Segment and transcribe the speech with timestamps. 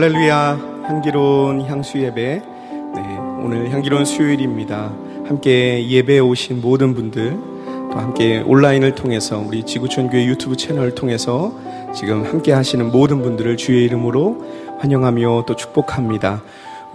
[0.00, 0.84] 할렐루야.
[0.88, 2.42] 향기로운 향수 예배.
[2.94, 4.90] 네, 오늘 향기로운 수요일입니다.
[5.26, 7.36] 함께 예배에 오신 모든 분들
[7.92, 11.52] 또 함께 온라인을 통해서 우리 지구촌 교회 유튜브 채널을 통해서
[11.94, 14.42] 지금 함께 하시는 모든 분들을 주의 이름으로
[14.78, 16.40] 환영하며 또 축복합니다.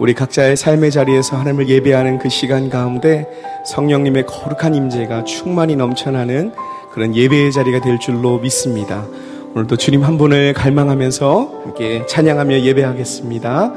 [0.00, 3.28] 우리 각자의 삶의 자리에서 하나님을 예배하는 그 시간 가운데
[3.66, 6.52] 성령님의 거룩한 임재가 충만히 넘쳐나는
[6.90, 9.04] 그런 예배의 자리가 될 줄로 믿습니다.
[9.56, 13.72] 오늘도 주님 한 분을 갈망하면서 함께 찬양하며 예배하겠습니다.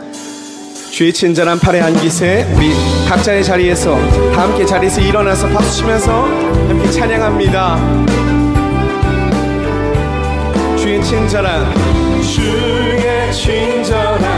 [0.92, 2.74] 주의 친절한 팔에 안기세 우리
[3.08, 3.96] 각자의 자리에서
[4.34, 6.26] 다 함께 자리에서 일어나서 박수 치면서
[6.68, 7.78] 함께 찬양합니다.
[10.76, 11.74] 주의 친절한
[12.24, 14.29] 주의 친절한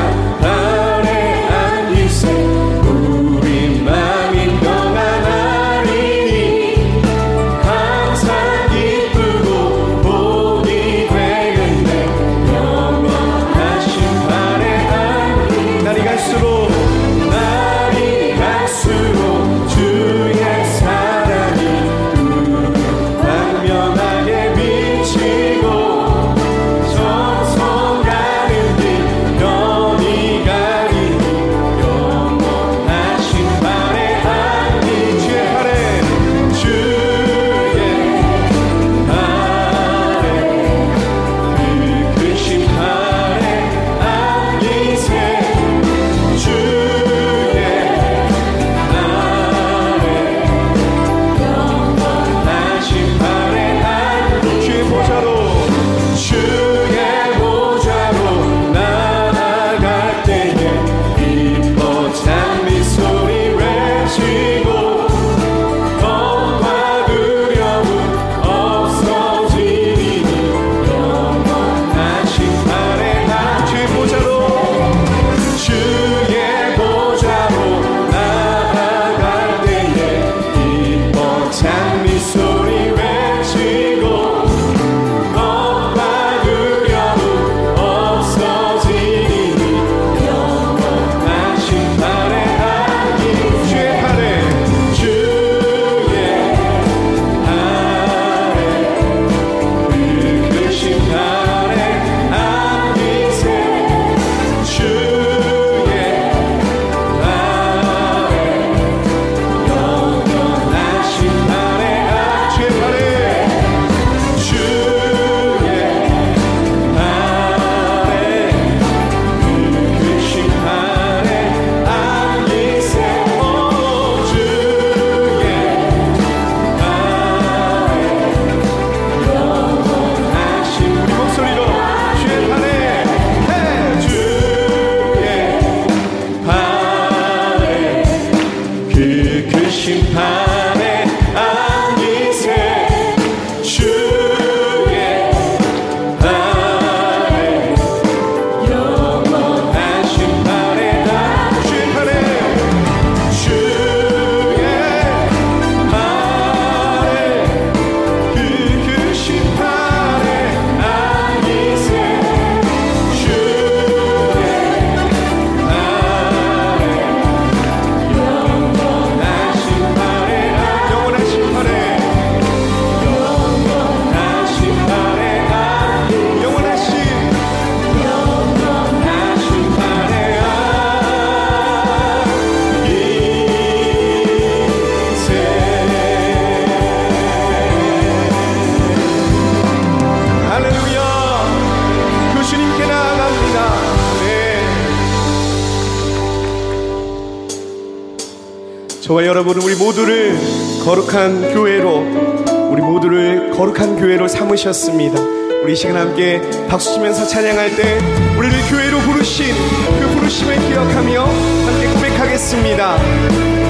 [199.51, 200.37] 여러분은 우리 모두를
[200.83, 205.19] 거룩한 교회로 우리 모두를 거룩한 교회로 삼으셨습니다.
[205.63, 207.97] 우리 시간 함께 박수 치면서 찬양할 때
[208.37, 209.53] 우리를 교회로 부르신
[209.99, 213.60] 그 부르심을 기억하며 함께 고백하겠습니다.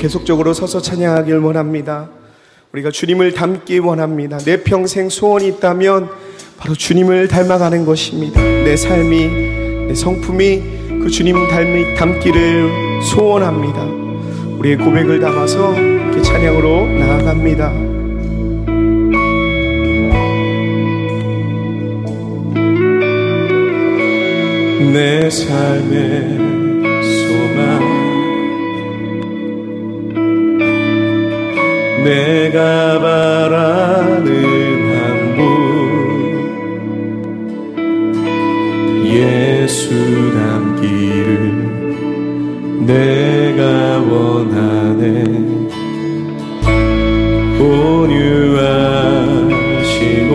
[0.00, 2.08] 계속적으로 서서 찬양하길 원합니다.
[2.72, 4.38] 우리가 주님을 닮기 원합니다.
[4.38, 6.08] 내 평생 소원이 있다면
[6.56, 8.40] 바로 주님을 닮아가는 것입니다.
[8.40, 9.28] 내 삶이,
[9.88, 10.62] 내 성품이
[11.02, 13.84] 그 주님 닮, 닮기를 소원합니다.
[14.58, 17.70] 우리의 고백을 담아서 이렇게 찬양으로 나아갑니다.
[24.94, 26.49] 내 삶에
[32.04, 34.26] 내가 바라는
[34.96, 35.40] 한 분
[39.04, 39.90] 예수
[40.32, 41.30] 닮기를
[42.86, 45.24] 내가 원하네.
[49.40, 50.34] 온유하시고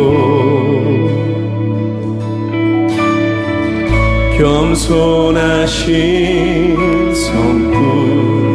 [5.76, 5.86] 겸손하신
[7.16, 8.55] 성품.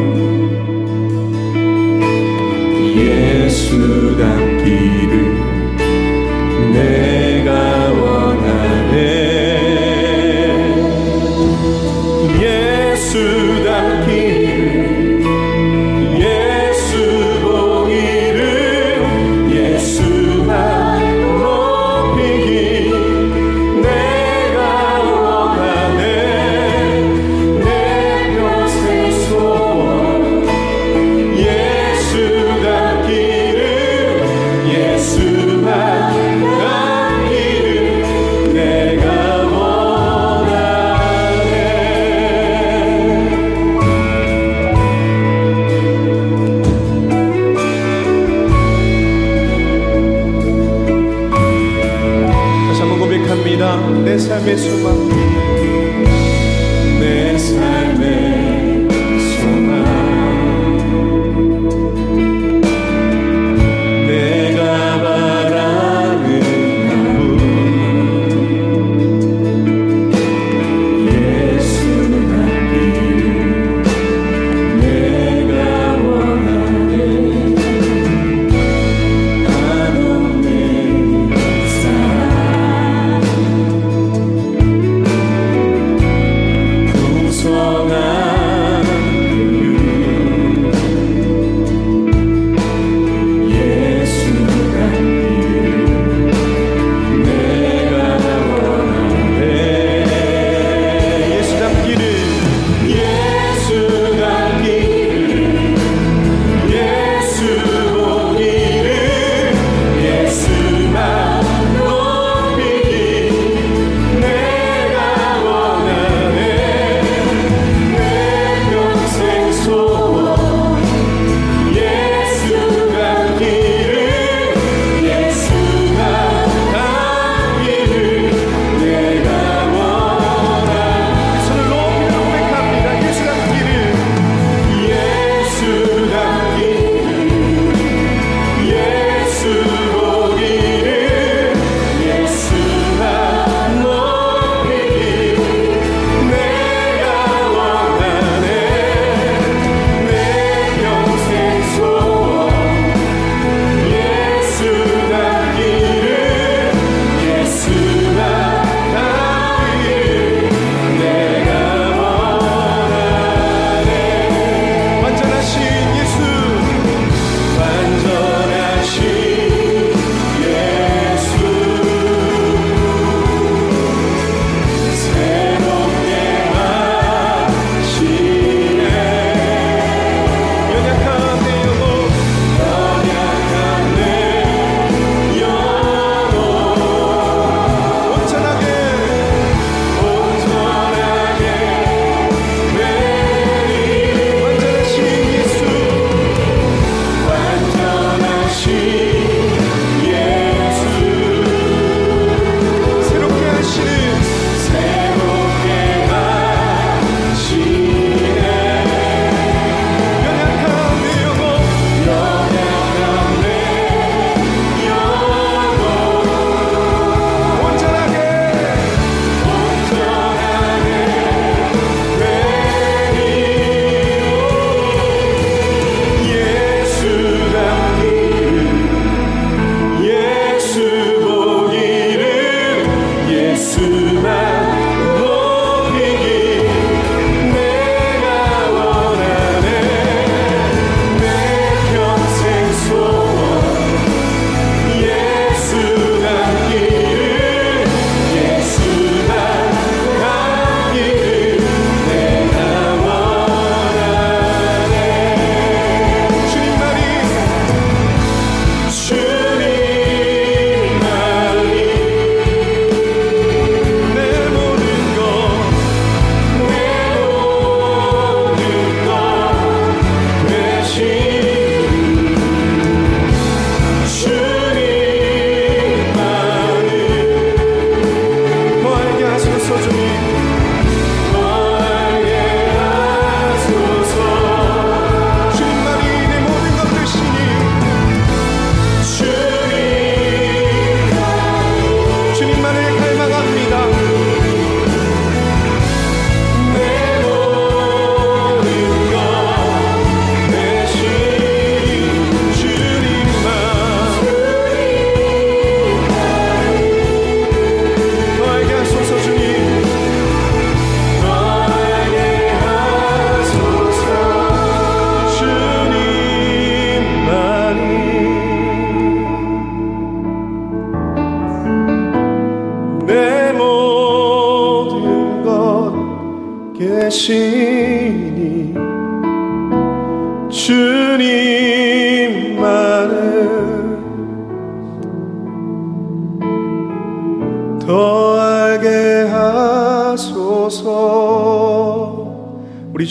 [3.70, 5.29] 주담기를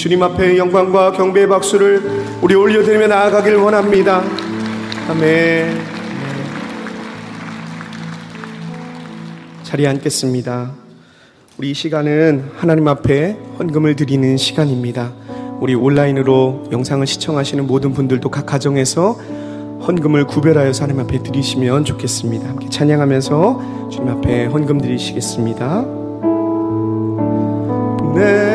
[0.09, 2.01] 주님 앞에 영광과 경배의 박수를
[2.41, 4.23] 우리 올려드리며 나아가길 원합니다
[5.07, 5.79] 아멘
[9.61, 10.71] 자리에 앉겠습니다
[11.59, 15.11] 우리 이 시간은 하나님 앞에 헌금을 드리는 시간입니다.
[15.59, 19.11] 우리 온라인으로 영상을 시청하시는 모든 분들도 각 가정에서
[19.85, 22.47] 헌금을 구별하여서 하나님 앞에 드리시면 좋겠습니다.
[22.47, 25.85] 함께 찬양하면서 주님 앞에 헌금 드리시겠습니다.
[28.15, 28.48] 내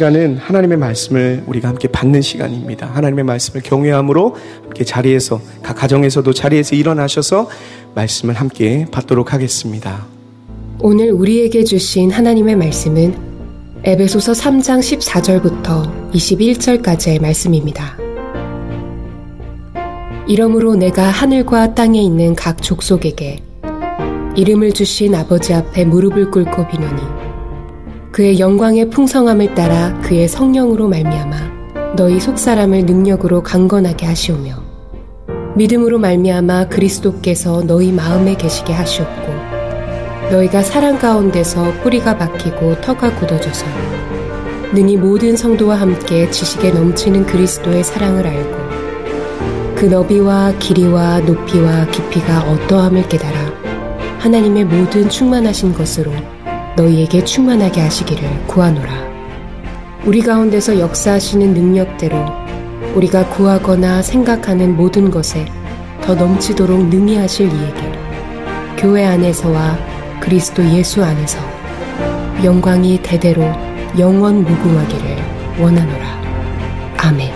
[0.00, 2.86] 시간은 하나님의 말씀을 우리가 함께 받는 시간입니다.
[2.86, 7.50] 하나님의 말씀을 경외함으로 함께 자리에서 각 가정에서도 자리에서 일어나셔서
[7.94, 10.06] 말씀을 함께 받도록 하겠습니다.
[10.78, 13.14] 오늘 우리에게 주신 하나님의 말씀은
[13.84, 17.98] 에베소서 3장 14절부터 21절까지의 말씀입니다.
[20.26, 23.42] 이러므로 내가 하늘과 땅에 있는 각 족속에게
[24.34, 27.29] 이름을 주신 아버지 앞에 무릎을 꿇고 비노니
[28.20, 34.56] 그의 영광의 풍성함을 따라 그의 성령으로 말미암아 너희 속사람을 능력으로 강건하게 하시오며
[35.56, 39.32] 믿음으로 말미암아 그리스도께서 너희 마음에 계시게 하시옵고
[40.32, 43.64] 너희가 사랑 가운데서 뿌리가 박히고 터가 굳어져서
[44.74, 53.08] 능히 모든 성도와 함께 지식에 넘치는 그리스도의 사랑을 알고 그 너비와 길이와 높이와 깊이가 어떠함을
[53.08, 53.38] 깨달아
[54.18, 56.12] 하나님의 모든 충만하신 것으로
[56.80, 58.88] 너희에게 충만하게 하시기를 구하노라.
[60.04, 62.16] 우리 가운데서 역사하시는 능력대로
[62.94, 65.44] 우리가 구하거나 생각하는 모든 것에
[66.02, 67.92] 더 넘치도록 능히 하실 이에게
[68.78, 69.76] 교회 안에서와
[70.20, 71.38] 그리스도 예수 안에서
[72.42, 73.44] 영광이 대대로
[73.98, 75.16] 영원 무궁하기를
[75.60, 76.20] 원하노라.
[76.96, 77.30] 아멘.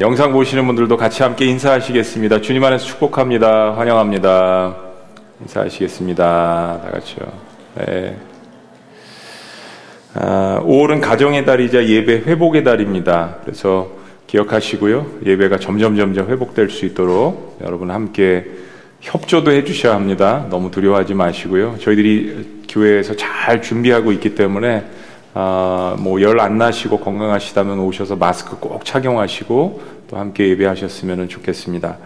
[0.00, 2.42] 영상 보시는 분들도 같이 함께 인사하시겠습니다.
[2.42, 3.74] 주님 안에서 축복합니다.
[3.76, 4.87] 환영합니다.
[5.42, 6.80] 인사하시겠습니다.
[6.82, 7.32] 다 같이요.
[7.76, 8.16] 네.
[10.14, 13.36] 아, 5월은 가정의 달이자 예배 회복의 달입니다.
[13.42, 13.90] 그래서
[14.26, 15.20] 기억하시고요.
[15.24, 18.46] 예배가 점점 점점 회복될 수 있도록 여러분 함께
[19.00, 20.46] 협조도 해주셔야 합니다.
[20.50, 21.76] 너무 두려워하지 마시고요.
[21.80, 24.84] 저희들이 교회에서 잘 준비하고 있기 때문에
[25.34, 31.98] 아, 뭐열 안 나시고 건강하시다면 오셔서 마스크 꼭 착용하시고 또 함께 예배하셨으면 좋겠습니다.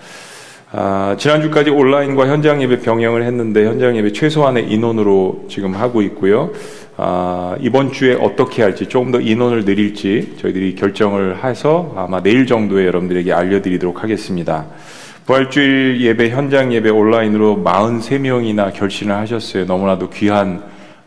[0.75, 6.51] 아, 지난주까지 온라인과 현장 예배 병행을 했는데 현장 예배 최소한의 인원으로 지금 하고 있고요.
[6.97, 12.87] 아, 이번 주에 어떻게 할지 조금 더 인원을 늘릴지 저희들이 결정을 해서 아마 내일 정도에
[12.87, 14.65] 여러분들에게 알려드리도록 하겠습니다.
[15.27, 19.67] 부활주일 예배 현장 예배 온라인으로 43명이나 결신을 하셨어요.
[19.67, 20.63] 너무나도 귀한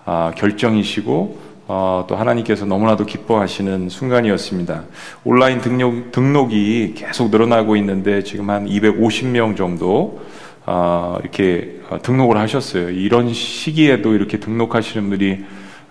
[0.06, 4.84] 아, 결정이시고 어, 또 하나님께서 너무나도 기뻐하시는 순간이었습니다.
[5.23, 10.21] 온라인 등록, 등록이 계속 늘어나고 있는데 지금 한 250명 정도
[10.67, 12.89] 어, 이렇게 어, 등록을 하셨어요.
[12.89, 15.43] 이런 시기에도 이렇게 등록하시는 분들이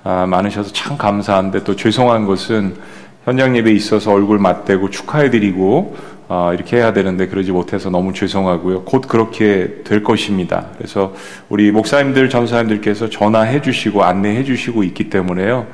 [0.04, 2.76] 아, 많으셔서 참 감사한데 또 죄송한 것은
[3.24, 5.96] 현장 예배에 있어서 얼굴 맞대고 축하해드리고
[6.28, 8.84] 어, 이렇게 해야 되는데 그러지 못해서 너무 죄송하고요.
[8.84, 10.66] 곧 그렇게 될 것입니다.
[10.76, 11.14] 그래서
[11.48, 15.66] 우리 목사님들, 전사님들께서 전화해 주시고 안내해 주시고 있기 때문에요.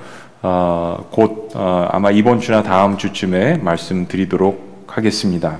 [0.42, 5.58] 어, 곧 어, 아마 이번 주나 다음 주쯤에 말씀드리도록 하겠습니다.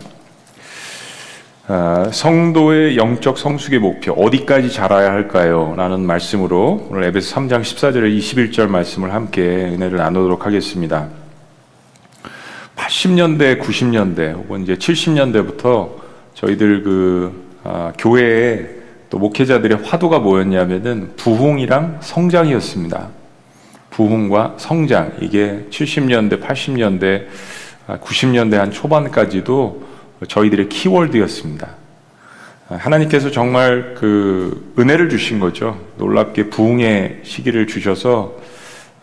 [1.68, 5.74] 어, 성도의 영적 성숙의 목표 어디까지 자라야 할까요?
[5.76, 11.19] 라는 말씀으로 오늘 에베소 3장 14절에 21절 말씀을 함께 은혜를 나누도록 하겠습니다.
[12.81, 15.90] 80년대, 90년대 혹은 이제 70년대부터
[16.35, 18.66] 저희들 그 아, 교회에
[19.11, 23.09] 또 목회자들의 화두가 뭐였냐면은 부흥이랑 성장이었습니다.
[23.90, 27.27] 부흥과 성장 이게 70년대, 80년대,
[27.87, 29.83] 90년대 한 초반까지도
[30.27, 31.69] 저희들의 키워드였습니다.
[32.69, 35.79] 하나님께서 정말 그 은혜를 주신 거죠.
[35.99, 38.37] 놀랍게 부흥의 시기를 주셔서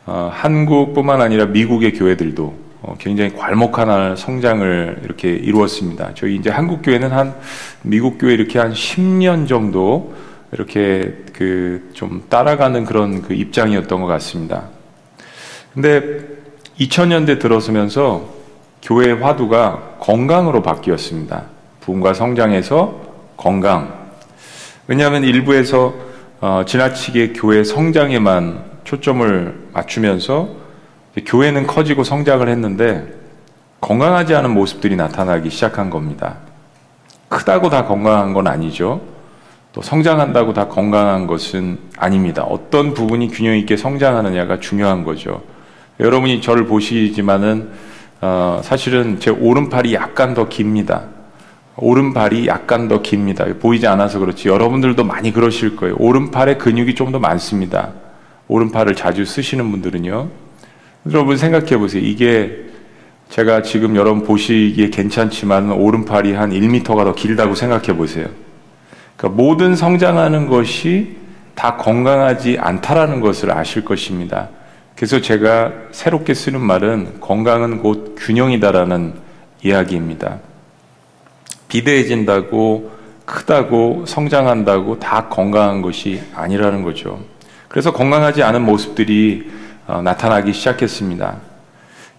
[0.05, 2.66] 어, 한국뿐만 아니라 미국의 교회들도 어,
[2.99, 6.11] 굉장히 괄목한 성장을 이렇게 이루었습니다.
[6.15, 7.35] 저희 이제 한국 교회는 한
[7.81, 10.13] 미국 교회 이렇게 한 10년 정도
[10.51, 14.69] 이렇게 그 좀 따라가는 그런 그 입장이었던 것 같습니다.
[15.73, 16.19] 근데
[16.79, 18.29] 2000년대 들어서면서
[18.83, 21.45] 교회의 화두가 건강으로 바뀌었습니다.
[21.81, 23.01] 부흥과 성장에서
[23.35, 24.11] 건강.
[24.85, 25.95] 왜냐하면 일부에서
[26.39, 30.49] 어, 지나치게 교회 성장에만 초점을 맞추면서
[31.25, 33.13] 교회는 커지고 성장을 했는데
[33.81, 36.37] 건강하지 않은 모습들이 나타나기 시작한 겁니다.
[37.29, 39.01] 크다고 다 건강한 건 아니죠.
[39.73, 42.43] 또 성장한다고 다 건강한 것은 아닙니다.
[42.43, 45.43] 어떤 부분이 균형 있게 성장하느냐가 중요한 거죠.
[45.99, 47.69] 여러분이 저를 보시지만은
[48.21, 51.03] 어, 사실은 제 오른팔이 약간 더 깁니다.
[51.75, 53.45] 오른팔이 약간 더 깁니다.
[53.59, 55.95] 보이지 않아서 그렇지 여러분들도 많이 그러실 거예요.
[55.99, 57.91] 오른팔에 근육이 좀 더 많습니다.
[58.47, 60.46] 오른팔을 자주 쓰시는 분들은요.
[61.11, 62.03] 여러분 생각해 보세요.
[62.03, 62.65] 이게
[63.29, 68.27] 제가 지금 여러분 보시기에 괜찮지만 오른팔이 한 1m가 더 길다고 생각해 보세요.
[69.15, 71.17] 그러니까 모든 성장하는 것이
[71.55, 74.49] 다 건강하지 않다라는 것을 아실 것입니다.
[74.95, 79.13] 그래서 제가 새롭게 쓰는 말은 건강은 곧 균형이다라는
[79.63, 80.39] 이야기입니다.
[81.67, 82.91] 비대해진다고
[83.25, 87.19] 크다고 성장한다고 다 건강한 것이 아니라는 거죠.
[87.67, 91.37] 그래서 건강하지 않은 모습들이 어, 나타나기 시작했습니다.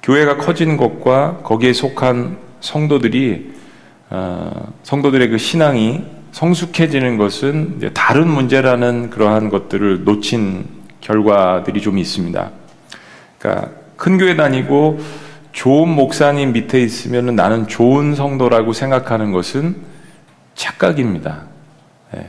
[0.03, 3.53] 교회가 커지는 것과 거기에 속한 성도들이
[4.11, 10.67] 어, 성도들의 그 신앙이 성숙해지는 것은 다른 문제라는 그러한 것들을 놓친
[11.01, 12.51] 결과들이 좀 있습니다.
[13.39, 15.01] 그러니까 큰 교회 다니고
[15.53, 19.77] 좋은 목사님 밑에 있으면 나는 좋은 성도라고 생각하는 것은
[20.55, 21.43] 착각입니다.
[22.15, 22.27] 네.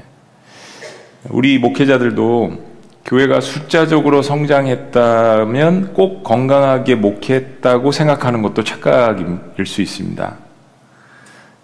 [1.30, 2.69] 우리 목회자들도
[3.06, 10.36] 교회가 숫자적으로 성장했다면 꼭 건강하게 목회했다고 생각하는 것도 착각일 수 있습니다.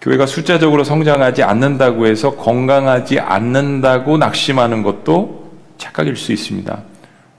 [0.00, 6.82] 교회가 숫자적으로 성장하지 않는다고 해서 건강하지 않는다고 낙심하는 것도 착각일 수 있습니다.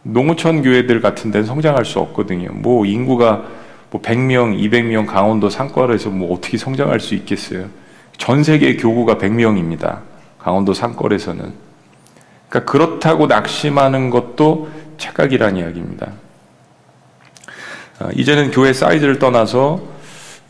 [0.04, 2.50] 농어촌 교회들 같은 데는 성장할 수 없거든요.
[2.54, 3.44] 뭐 인구가
[3.90, 7.68] 뭐 100명, 200명 강원도 산골에서 뭐 어떻게 성장할 수 있겠어요?
[8.18, 10.00] 전 세계 교구가 100명입니다.
[10.40, 11.67] 강원도 산골에서는.
[12.50, 16.12] 그러니까 그렇다고 낙심하는 것도 착각이라는 이야기입니다.
[18.00, 19.82] 아, 이제는 교회 사이즈를 떠나서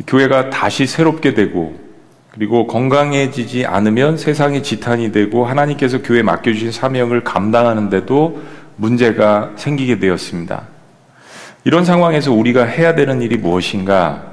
[0.05, 1.79] 교회가 다시 새롭게 되고
[2.31, 8.41] 그리고 건강해지지 않으면 세상이 지탄이 되고 하나님께서 교회에 맡겨주신 사명을 감당하는데도
[8.75, 10.67] 문제가 생기게 되었습니다.
[11.63, 14.23] 이런 상황에서 우리가 해야 되는 일이 무엇인가?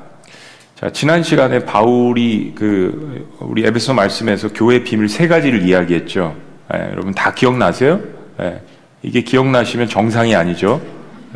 [0.77, 6.37] 자, 지난 시간에 바울이 그 우리 에베소 말씀에서 교회 비밀 세 가지를 이야기했죠.
[6.75, 8.01] 예, 여러분 다 기억나세요?
[8.41, 8.61] 예,
[9.03, 10.81] 이게 기억나시면 정상이 아니죠.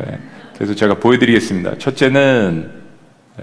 [0.01, 0.17] 예,
[0.55, 1.77] 그래서 제가 보여드리겠습니다.
[1.77, 2.71] 첫째는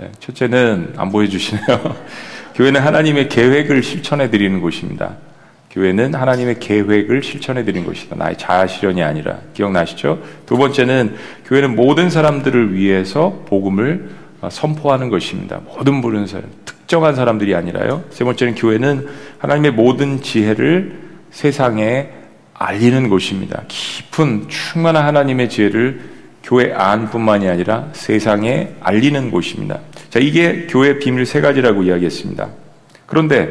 [0.00, 1.96] 예, 첫째는 안 보여주시네요.
[2.54, 5.16] 교회는 하나님의 계획을 실천해 드리는 곳입니다.
[5.70, 8.16] 교회는 하나님의 계획을 실천해 드리는 곳이다.
[8.16, 10.22] 나의 자아 실현이 아니라 기억나시죠?
[10.46, 15.60] 두 번째는 교회는 모든 사람들을 위해서 복음을 어, 선포하는 것입니다.
[15.64, 18.04] 모든 부른 사람, 특정한 사람들이 아니라요.
[18.10, 19.06] 세 번째는 교회는
[19.38, 21.05] 하나님의 모든 지혜를
[21.36, 22.08] 세상에
[22.54, 23.64] 알리는 곳입니다.
[23.68, 26.00] 깊은 충만한 하나님의 지혜를
[26.42, 29.80] 교회 안뿐만이 아니라 세상에 알리는 곳입니다.
[30.08, 32.48] 자, 이게 교회 비밀 세 가지라고 이야기했습니다.
[33.04, 33.50] 그런데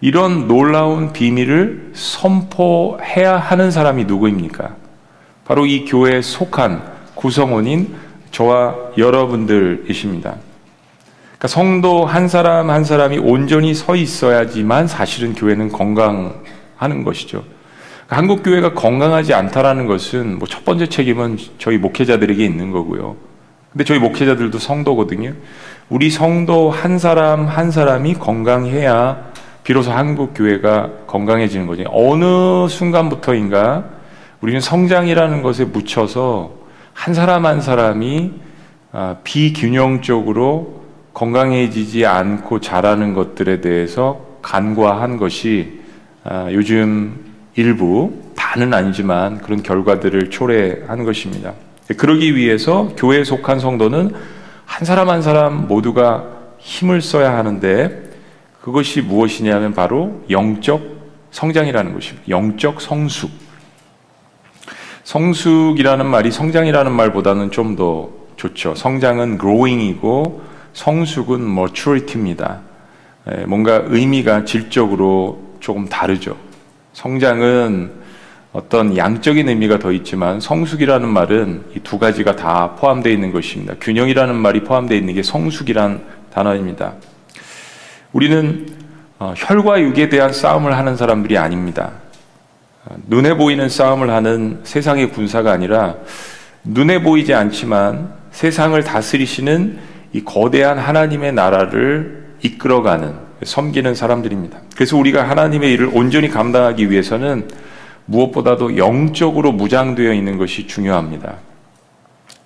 [0.00, 4.74] 이런 놀라운 비밀을 선포해야 하는 사람이 누구입니까?
[5.44, 6.82] 바로 이 교회에 속한
[7.14, 7.94] 구성원인
[8.32, 10.34] 저와 여러분들이십니다.
[11.26, 16.42] 그러니까 성도 한 사람 한 사람이 온전히 서 있어야지만 사실은 교회는 건강
[16.84, 17.42] 하는 것이죠.
[18.06, 23.16] 그러니까 한국 교회가 건강하지 않다라는 것은 뭐 첫 번째 책임은 저희 목회자들에게 있는 거고요.
[23.72, 25.32] 근데 저희 목회자들도 성도거든요.
[25.88, 29.32] 우리 성도 한 사람 한 사람이 건강해야
[29.64, 31.84] 비로소 한국 교회가 건강해지는 거죠.
[31.90, 33.84] 어느 순간부터인가
[34.40, 36.52] 우리는 성장이라는 것에 묻혀서
[36.92, 38.32] 한 사람 한 사람이
[38.92, 40.82] 아, 비균형적으로
[41.14, 45.83] 건강해지지 않고 자라는 것들에 대해서 간과한 것이 아,
[46.52, 47.20] 요즘
[47.54, 51.52] 일부 다는 아니지만 그런 결과들을 초래한 것입니다.
[51.96, 54.12] 그러기 위해서 교회에 속한 성도는
[54.64, 56.24] 한 사람 한 사람 모두가
[56.58, 58.10] 힘을 써야 하는데
[58.62, 60.82] 그것이 무엇이냐면 바로 영적
[61.30, 62.28] 성장이라는 것입니다.
[62.28, 63.30] 영적 성숙.
[65.04, 68.74] 성숙이라는 말이 성장이라는 말보다는 좀 더 좋죠.
[68.74, 72.60] 성장은 growing이고 성숙은 maturity입니다.
[73.30, 76.36] 예, 뭔가 의미가 질적으로 조금 다르죠.
[76.92, 77.90] 성장은
[78.52, 83.74] 어떤 양적인 의미가 더 있지만 성숙이라는 말은 이 두 가지가 다 포함되어 있는 것입니다.
[83.80, 86.02] 균형이라는 말이 포함되어 있는 게 성숙이란
[86.34, 86.92] 단어입니다.
[88.12, 88.66] 우리는
[89.18, 91.92] 어, 혈과 육에 대한 싸움을 하는 사람들이 아닙니다.
[92.84, 95.94] 어, 눈에 보이는 싸움을 하는 세상의 군사가 아니라
[96.62, 99.78] 눈에 보이지 않지만 세상을 다스리시는
[100.12, 104.58] 이 거대한 하나님의 나라를 이끌어가는 섬기는 사람들입니다.
[104.74, 107.48] 그래서 우리가 하나님의 일을 온전히 감당하기 위해서는
[108.06, 111.36] 무엇보다도 영적으로 무장되어 있는 것이 중요합니다.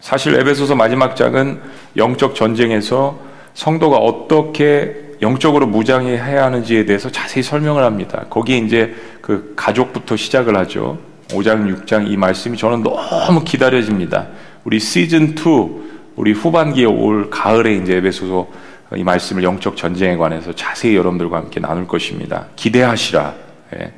[0.01, 1.61] 사실 에베소서 마지막 장은
[1.97, 3.19] 영적 전쟁에서
[3.55, 8.25] 성도가 어떻게 영적으로 무장해야 하는지에 대해서 자세히 설명을 합니다.
[8.31, 10.99] 거기에 이제 그 가족부터 시작을 하죠.
[11.29, 14.29] 5장, 6장 이 말씀이 저는 너무 기다려집니다.
[14.65, 18.49] 우리 시즌 2 우리 후반기에 올 가을에 이제 에베소서
[18.97, 22.47] 이 말씀을 영적 전쟁에 관해서 자세히 여러분들과 함께 나눌 것입니다.
[22.57, 23.35] 기대하시라.
[23.75, 23.93] 예.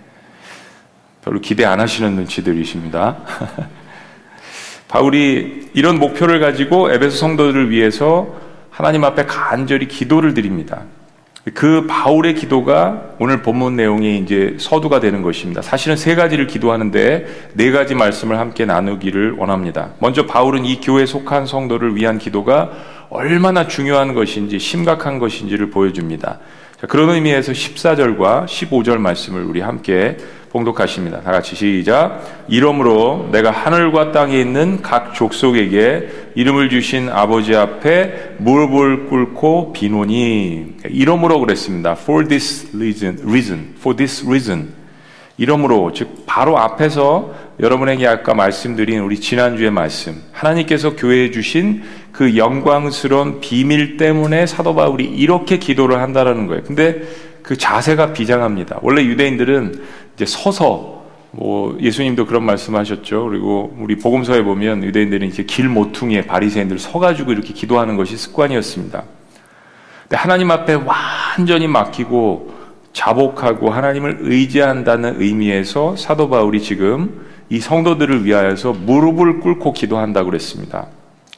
[1.25, 3.19] 별로 기대 안 하시는 눈치들이십니다.
[4.89, 8.35] 바울이 이런 목표를 가지고 에베소 성도들을 위해서
[8.71, 10.83] 하나님 앞에 간절히 기도를 드립니다.
[11.55, 15.63] 그 바울의 기도가 오늘 본문 내용의 이제 서두가 되는 것입니다.
[15.63, 19.91] 사실은 세 가지를 기도하는데 네 가지 말씀을 함께 나누기를 원합니다.
[20.01, 22.71] 먼저 바울은 이 교회에 속한 성도를 위한 기도가
[23.11, 26.39] 얼마나 중요한 것인지 심각한 것인지를 보여줍니다.
[26.81, 30.17] 자, 그런 의미에서 14절과 15절 말씀을 우리 함께
[30.51, 31.21] 봉독하십니다.
[31.21, 32.45] 다 같이 시작.
[32.49, 41.39] 이러므로 내가 하늘과 땅에 있는 각 족속에게 이름을 주신 아버지 앞에 무릎을 꿇고 비노니 이러므로
[41.41, 41.93] 그랬습니다.
[41.93, 44.81] For this reason, reason, for this reason.
[45.37, 53.41] 이러므로 즉 바로 앞에서 여러분에게 아까 말씀드린 우리 지난주의 말씀 하나님께서 교회에 주신 그 영광스러운
[53.41, 56.63] 비밀 때문에 사도 바울이 이렇게 기도를 한다라는 거예요.
[56.65, 57.03] 근데
[57.43, 58.79] 그 자세가 비장합니다.
[58.83, 59.81] 원래 유대인들은
[60.15, 61.01] 이제 서서
[61.33, 63.25] 뭐 예수님도 그런 말씀하셨죠.
[63.25, 69.05] 그리고 우리 복음서에 보면 유대인들은 이제 길 모퉁이에 바리새인들 서가지고 이렇게 기도하는 것이 습관이었습니다.
[70.03, 72.61] 근데 하나님 앞에 완전히 맡기고
[72.93, 80.89] 자복하고 하나님을 의지한다는 의미에서 사도 바울이 지금 이 성도들을 위하여서 무릎을 꿇고 기도한다고 그랬습니다.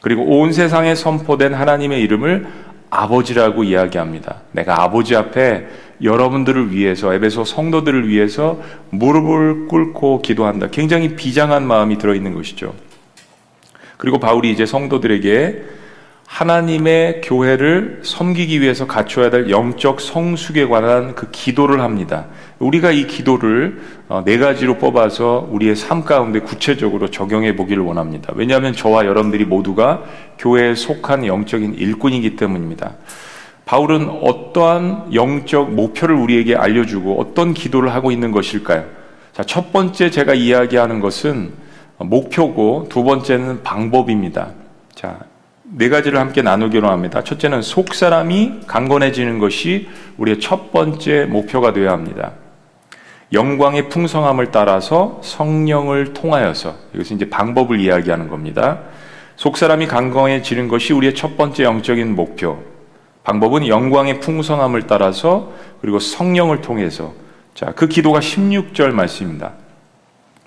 [0.02, 2.46] 그리고 온 세상에 선포된 하나님의 이름을
[2.90, 4.42] 아버지라고 이야기합니다.
[4.52, 5.66] 내가 아버지 앞에
[6.02, 8.60] 여러분들을 위해서 에베소 성도들을 위해서
[8.90, 10.68] 무릎을 꿇고 기도한다.
[10.70, 12.74] 굉장히 비장한 마음이 들어 있는 것이죠.
[13.96, 15.62] 그리고 바울이 이제 성도들에게
[16.26, 22.26] 하나님의 교회를 섬기기 위해서 갖춰야 될 영적 성숙에 관한 그 기도를 합니다.
[22.62, 28.32] 우리가 이 기도를 어, 네 가지로 뽑아서 우리의 삶 가운데 구체적으로 적용해 보기를 원합니다.
[28.36, 30.02] 왜냐하면 저와 여러분들이 모두가
[30.38, 32.92] 교회에 속한 영적인 일꾼이기 때문입니다.
[33.64, 38.84] 바울은 어떠한 영적 목표를 우리에게 알려주고 어떤 기도를 하고 있는 것일까요?
[39.32, 41.52] 자, 첫 번째 제가 이야기하는 것은
[41.98, 44.50] 목표고 두 번째는 방법입니다.
[44.94, 45.20] 자,
[45.62, 47.24] 네 가지를 함께 나누기로 합니다.
[47.24, 52.32] 첫째는 속 사람이 강건해지는 것이 우리의 첫 번째 목표가 되어야 합니다.
[53.32, 58.80] 영광의 풍성함을 따라서 성령을 통하여서 이것은 이제 방법을 이야기하는 겁니다.
[59.36, 62.62] 속 사람이 강건해지는 것이 우리의 첫 번째 영적인 목표.
[63.24, 67.12] 방법은 영광의 풍성함을 따라서 그리고 성령을 통해서
[67.54, 69.52] 자, 그 기도가 16절 말씀입니다.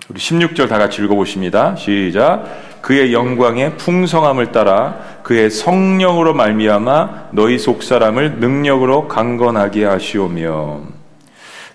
[0.08, 1.74] 우리 16절 다 같이 읽어보십니다.
[1.76, 2.44] 시작.
[2.80, 10.95] 그의 영광의 풍성함을 따라 그의 성령으로 말미암아 너희 속 사람을 능력으로 강건하게 하시오며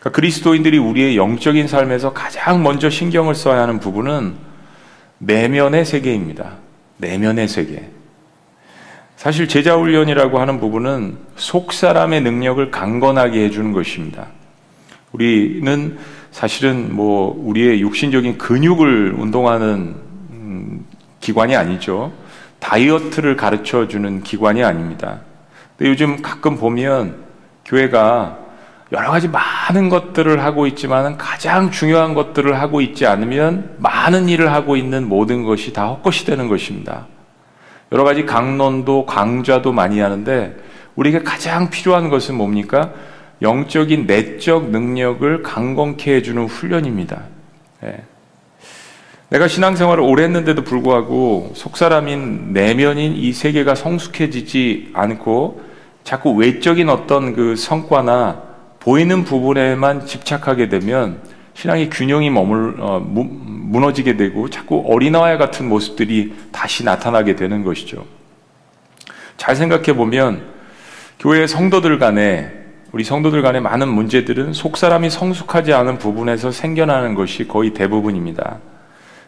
[0.02, 4.34] 그러니까 그리스도인들이 우리의 영적인 삶에서 가장 먼저 신경을 써야 하는 부분은
[5.20, 6.54] 내면의 세계입니다.
[6.98, 7.88] 내면의 세계.
[9.16, 14.30] 사실 제자 훈련이라고 하는 부분은 속 사람의 능력을 강건하게 해주는 것입니다.
[15.12, 16.00] 우리는
[16.32, 19.96] 사실은 뭐 우리의 육신적인 근육을 운동하는
[20.32, 20.84] 음,
[21.20, 22.12] 기관이 아니죠.
[22.58, 25.20] 다이어트를 가르쳐 주는 기관이 아닙니다.
[25.78, 27.18] 근데 요즘 가끔 보면
[27.66, 28.40] 교회가
[28.92, 34.76] 여러 가지 많은 것들을 하고 있지만 가장 중요한 것들을 하고 있지 않으면 많은 일을 하고
[34.76, 37.08] 있는 모든 것이 다 헛것이 되는 것입니다.
[37.94, 40.58] 여러 가지 강론도 강좌도 많이 하는데
[40.96, 42.92] 우리에게 가장 필요한 것은 뭡니까?
[43.42, 47.24] 영적인 내적 능력을 강건케 해주는 훈련입니다.
[47.84, 48.04] 예.
[49.30, 55.62] 내가 신앙생활을 오래 했는데도 불구하고 속사람인 내면인 이 세계가 성숙해지지 않고
[56.04, 58.51] 자꾸 외적인 어떤 그 성과나
[58.82, 61.20] 보이는 부분에만 집착하게 되면
[61.54, 68.06] 신앙의 균형이 머물 어, 무, 무너지게 되고 자꾸 어린아이 같은 모습들이 다시 나타나게 되는 것이죠.
[69.38, 70.44] 잘 생각해 보면
[71.20, 72.52] 교회 성도들 간에
[72.92, 78.60] 우리 성도들 간의 많은 문제들은 속 사람이 성숙하지 않은 부분에서 생겨나는 것이 거의 대부분입니다.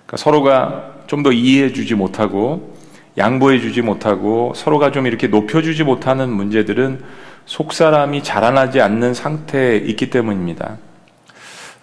[0.05, 2.75] 그러니까 서로가 좀 더 이해해 주지 못하고
[3.17, 7.01] 양보해 주지 못하고 서로가 좀 이렇게 높여 주지 못하는 문제들은
[7.45, 10.77] 속 사람이 자라나지 않는 상태에 있기 때문입니다.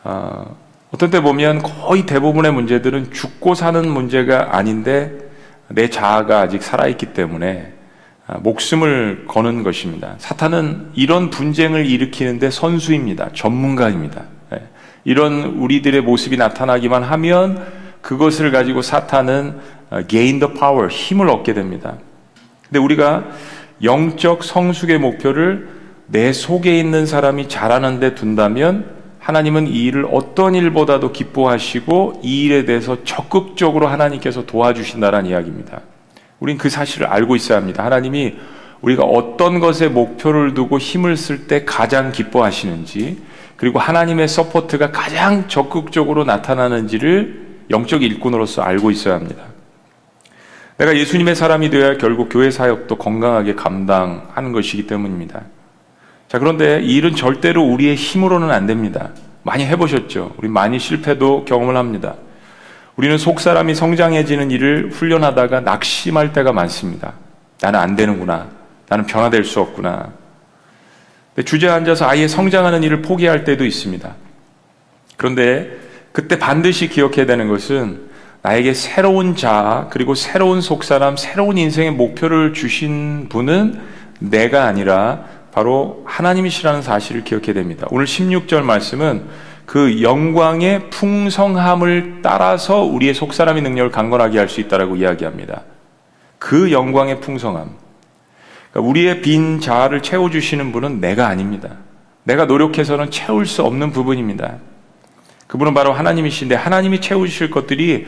[0.04, 0.56] 어,
[0.90, 5.30] 어떤 때 보면 거의 대부분의 문제들은 죽고 사는 문제가 아닌데
[5.68, 7.74] 내 자아가 아직 살아있기 때문에
[8.26, 10.14] 아, 목숨을 거는 것입니다.
[10.18, 13.30] 사탄은 이런 분쟁을 일으키는데 선수입니다.
[13.34, 14.22] 전문가입니다.
[14.54, 14.62] 예.
[15.04, 17.66] 이런 우리들의 모습이 나타나기만 하면
[18.00, 21.96] 그것을 가지고 사탄은 어, gain the power, 힘을 얻게 됩니다.
[22.64, 23.24] 근데 우리가
[23.82, 25.68] 영적 성숙의 목표를
[26.06, 33.04] 내 속에 있는 사람이 잘하는데 둔다면 하나님은 이 일을 어떤 일보다도 기뻐하시고 이 일에 대해서
[33.04, 35.82] 적극적으로 하나님께서 도와주신다는 이야기입니다.
[36.40, 37.84] 우린 그 사실을 알고 있어야 합니다.
[37.84, 38.34] 하나님이
[38.80, 43.18] 우리가 어떤 것에 목표를 두고 힘을 쓸 때 가장 기뻐하시는지,
[43.56, 49.49] 그리고 하나님의 support가 가장 적극적으로 나타나는지를 영적 일꾼으로서 알고 있어야 합니다.
[50.80, 55.42] 내가 예수님의 사람이 되어야 결국 교회 사역도 건강하게 감당하는 것이기 때문입니다.
[56.26, 59.10] 자, 그런데 이 일은 절대로 우리의 힘으로는 안 됩니다.
[59.42, 60.36] 많이 해보셨죠?
[60.38, 62.14] 우리 많이 실패도 경험을 합니다.
[62.96, 67.12] 우리는 속 사람이 성장해지는 일을 훈련하다가 낙심할 때가 많습니다.
[67.60, 68.48] 나는 안 되는구나.
[68.88, 70.12] 나는 변화될 수 없구나.
[71.44, 74.14] 주저앉아서 아예 성장하는 일을 포기할 때도 있습니다.
[75.18, 75.76] 그런데
[76.12, 78.09] 그때 반드시 기억해야 되는 것은
[78.42, 83.80] 나에게 새로운 자, 그리고 새로운 속 사람, 새로운 인생의 목표를 주신 분은
[84.18, 87.86] 내가 아니라 바로 하나님이시라는 사실을 기억해야 됩니다.
[87.90, 89.24] 오늘 16절 말씀은
[89.66, 95.62] 그 영광의 풍성함을 따라서 우리의 속사람의 능력을 강건하게 할 수 있다라고 이야기합니다.
[96.38, 97.70] 그 영광의 풍성함.
[98.72, 101.76] 그러니까 우리의 빈 자아를 채워주시는 분은 내가 아닙니다.
[102.24, 104.56] 내가 노력해서는 채울 수 없는 부분입니다.
[105.46, 108.06] 그분은 바로 하나님이신데 하나님이 채우실 것들이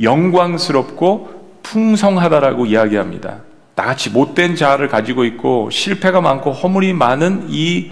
[0.00, 3.40] 영광스럽고 풍성하다라고 이야기합니다.
[3.74, 7.90] 나같이 못된 자아를 가지고 있고 실패가 많고 허물이 많은 이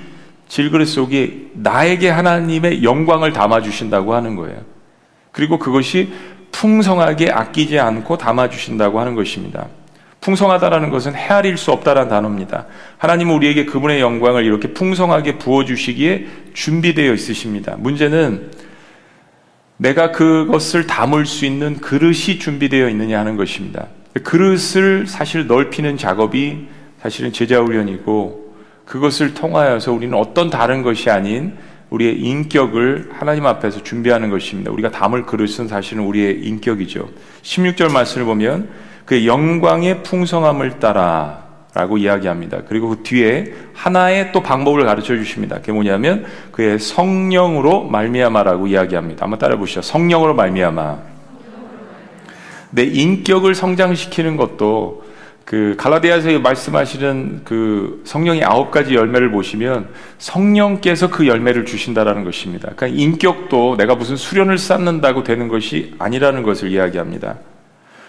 [0.49, 4.61] 질그릇 속에 나에게 하나님의 영광을 담아주신다고 하는 거예요.
[5.33, 6.13] 그리고 그것이
[6.53, 9.69] 풍성하게 아끼지 않고 담아주신다고 하는 것입니다.
[10.21, 12.67] 풍성하다라는 것은 헤아릴 수 없다라는 단어입니다.
[12.99, 17.77] 하나님은 우리에게 그분의 영광을 이렇게 풍성하게 부어주시기에 준비되어 있으십니다.
[17.79, 18.51] 문제는
[19.81, 23.87] 내가 그것을 담을 수 있는 그릇이 준비되어 있느냐 하는 것입니다.
[24.23, 26.67] 그릇을 사실 넓히는 작업이
[27.01, 31.55] 사실은 제자훈련이고 그것을 통하여서 우리는 어떤 다른 것이 아닌
[31.89, 34.71] 우리의 인격을 하나님 앞에서 준비하는 것입니다.
[34.71, 37.09] 우리가 담을 그릇은 사실은 우리의 인격이죠.
[37.41, 38.69] 16절 말씀을 보면
[39.07, 42.63] 그 영광의 풍성함을 따라 라고 이야기합니다.
[42.69, 45.57] 그리고 그 뒤에 하나의 또 방법을 가르쳐 주십니다.
[45.57, 49.25] 그게 뭐냐면 그의 성령으로 말미암아라고 이야기합니다.
[49.25, 49.81] 한번 따라 보시죠.
[49.83, 50.99] 성령으로 말미암아.
[52.71, 55.05] 내 인격을 성장시키는 것도
[55.45, 59.89] 그 갈라디아서 말씀하시는 그 성령의 아홉 가지 열매를 보시면
[60.19, 62.71] 성령께서 그 열매를 주신다라는 것입니다.
[62.77, 67.39] 그러니까 인격도 내가 무슨 수련을 쌓는다고 되는 것이 아니라는 것을 이야기합니다.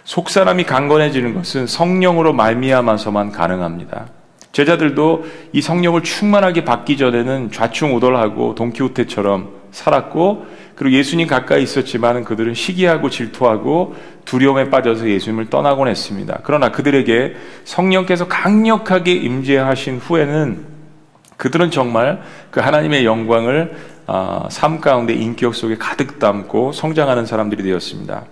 [0.04, 4.08] 속 사람이 강건해지는 것은 성령으로 말미암아서만 가능합니다.
[4.52, 10.46] 제자들도 이 성령을 충만하게 받기 전에는 좌충우돌하고 동키호테처럼 살았고
[10.76, 13.96] 그리고 예수님 가까이 있었지만 그들은 시기하고 질투하고
[14.26, 16.40] 두려움에 빠져서 예수님을 떠나곤 했습니다.
[16.44, 20.72] 그러나 그들에게 성령께서 강력하게 임재하신 후에는
[21.38, 22.22] 그들은 정말
[22.52, 23.76] 그 하나님의 영광을
[24.08, 28.26] 아, 삶 가운데 인격 속에 가득 담고 성장하는 사람들이 되었습니다.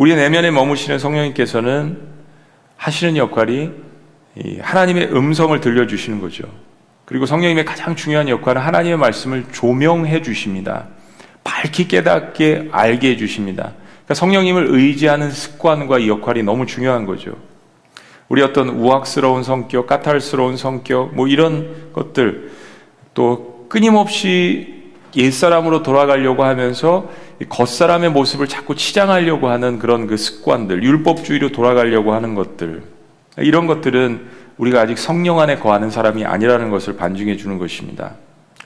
[0.00, 1.98] 우리 내면에 머무시는 성령님께서는
[2.78, 3.70] 하시는 역할이
[4.62, 6.44] 하나님의 음성을 들려주시는 거죠.
[7.04, 10.86] 그리고 성령님의 가장 중요한 역할은 하나님의 말씀을 조명해 주십니다.
[11.44, 13.74] 밝히 깨닫게 알게 해 주십니다.
[14.06, 17.36] 그러니까 성령님을 의지하는 습관과 이 역할이 너무 중요한 거죠.
[18.30, 22.52] 우리 어떤 우악스러운 성격, 까탈스러운 성격, 뭐 이런 것들,
[23.12, 24.79] 또 끊임없이
[25.16, 27.10] 옛사람으로 돌아가려고 하면서
[27.48, 32.82] 겉사람의 모습을 자꾸 치장하려고 하는 그런 그 습관들, 율법주의로 돌아가려고 하는 것들,
[33.38, 34.26] 이런 것들은
[34.58, 38.12] 우리가 아직 성령 안에 거하는 사람이 아니라는 것을 반증해 주는 것입니다.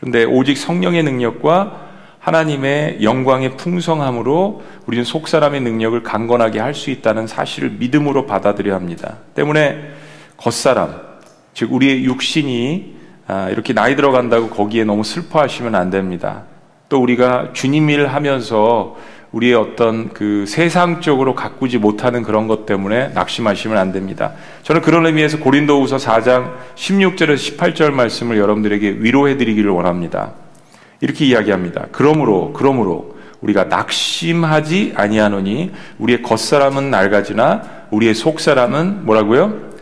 [0.01, 1.85] 그런데 오직 성령의 능력과
[2.19, 9.19] 하나님의 영광의 풍성함으로 우리는 속 사람의 능력을 강건하게 할 수 있다는 사실을 믿음으로 받아들여야 합니다.
[9.35, 9.93] 때문에
[10.37, 11.01] 겉사람,
[11.53, 13.04] 즉 우리의 육신이 아,
[13.51, 16.43] 이렇게 나이 들어간다고 거기에 너무 슬퍼하시면 안 됩니다.
[16.89, 18.97] 또 우리가 주님 일 하면서
[19.33, 24.33] 우리의 어떤 그 세상적으로 가꾸지 못하는 그런 것 때문에 낙심하시면 안 됩니다.
[24.63, 30.35] 저는 그런 의미에서 고린도후서 4장 16절에서 18절 말씀을 여러분들에게 위로해 드리기를 원합니다.
[31.01, 31.87] 이렇게 이야기합니다.
[31.91, 39.73] 그러므로 그러므로 우리가 낙심하지 아니하노니 우리의 겉사람은 낡아지나 우리의 속사람은 뭐라고요?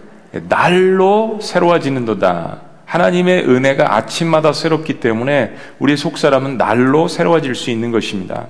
[0.48, 2.71] 날로 새로워지는도다.
[2.92, 8.48] 하나님의 은혜가 아침마다 새롭기 때문에 우리의 속사람은 날로 새로워질 수 있는 것입니다.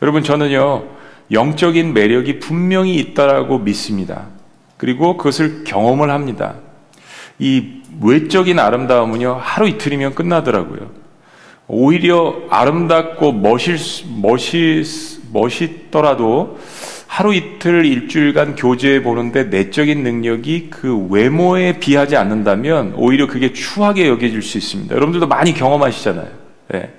[0.00, 0.84] 여러분 저는요
[1.32, 4.26] 영적인 매력이 분명히 있다라고 믿습니다.
[4.76, 6.54] 그리고 그것을 경험을 합니다.
[7.40, 10.92] 이 외적인 아름다움은요 하루 이틀이면 끝나더라고요.
[11.66, 16.60] 오히려 아름답고 멋있, 멋있, 멋있더라도
[17.08, 24.42] 하루 이틀 일주일간 교제해 보는데 내적인 능력이 그 외모에 비하지 않는다면 오히려 그게 추하게 여겨질
[24.42, 24.94] 수 있습니다.
[24.94, 26.28] 여러분들도 많이 경험하시잖아요.
[26.68, 26.92] 네.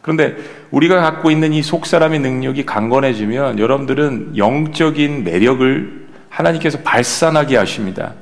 [0.00, 0.36] 그런데
[0.70, 8.14] 우리가 갖고 있는 이 속사람의 능력이 강건해지면 여러분들은 영적인 매력을 하나님께서 발산하게 하십니다.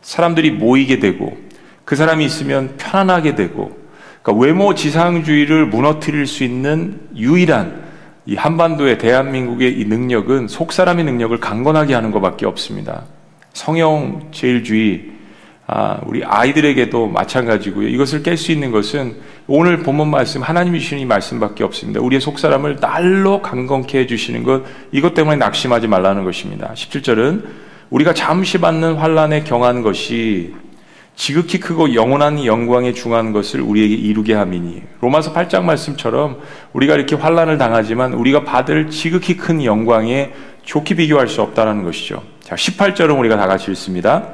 [0.00, 1.36] 사람들이 모이게 되고
[1.84, 3.78] 그 사람이 있으면 편안하게 되고
[4.22, 7.87] 그러니까 외모 지상주의를 무너뜨릴 수 있는 유일한
[8.28, 13.04] 이 한반도의 대한민국의 이 능력은 속 사람의 능력을 강건하게 하는 것밖에 없습니다.
[13.54, 15.12] 성형 제일주의
[15.66, 17.88] 아, 우리 아이들에게도 마찬가지고요.
[17.88, 19.16] 이것을 깰 수 있는 것은
[19.46, 22.00] 오늘 본문 말씀 하나님이 주시는 이 말씀밖에 없습니다.
[22.00, 24.62] 우리의 속 사람을 날로 강건케 해 주시는 것
[24.92, 26.70] 이것 때문에 낙심하지 말라는 것입니다.
[26.74, 27.44] 17절은
[27.88, 30.54] 우리가 잠시 받는 환란에 경한 것이
[31.18, 36.38] 지극히 크고 영원한 영광에 중한 것을 우리에게 이루게 함이니 로마서 8장 말씀처럼
[36.72, 40.30] 우리가 이렇게 환란을 당하지만 우리가 받을 지극히 큰 영광에
[40.62, 42.22] 좋게 비교할 수 없다는 것이죠.
[42.40, 44.28] 자, 18절은 우리가 다 같이 읽습니다.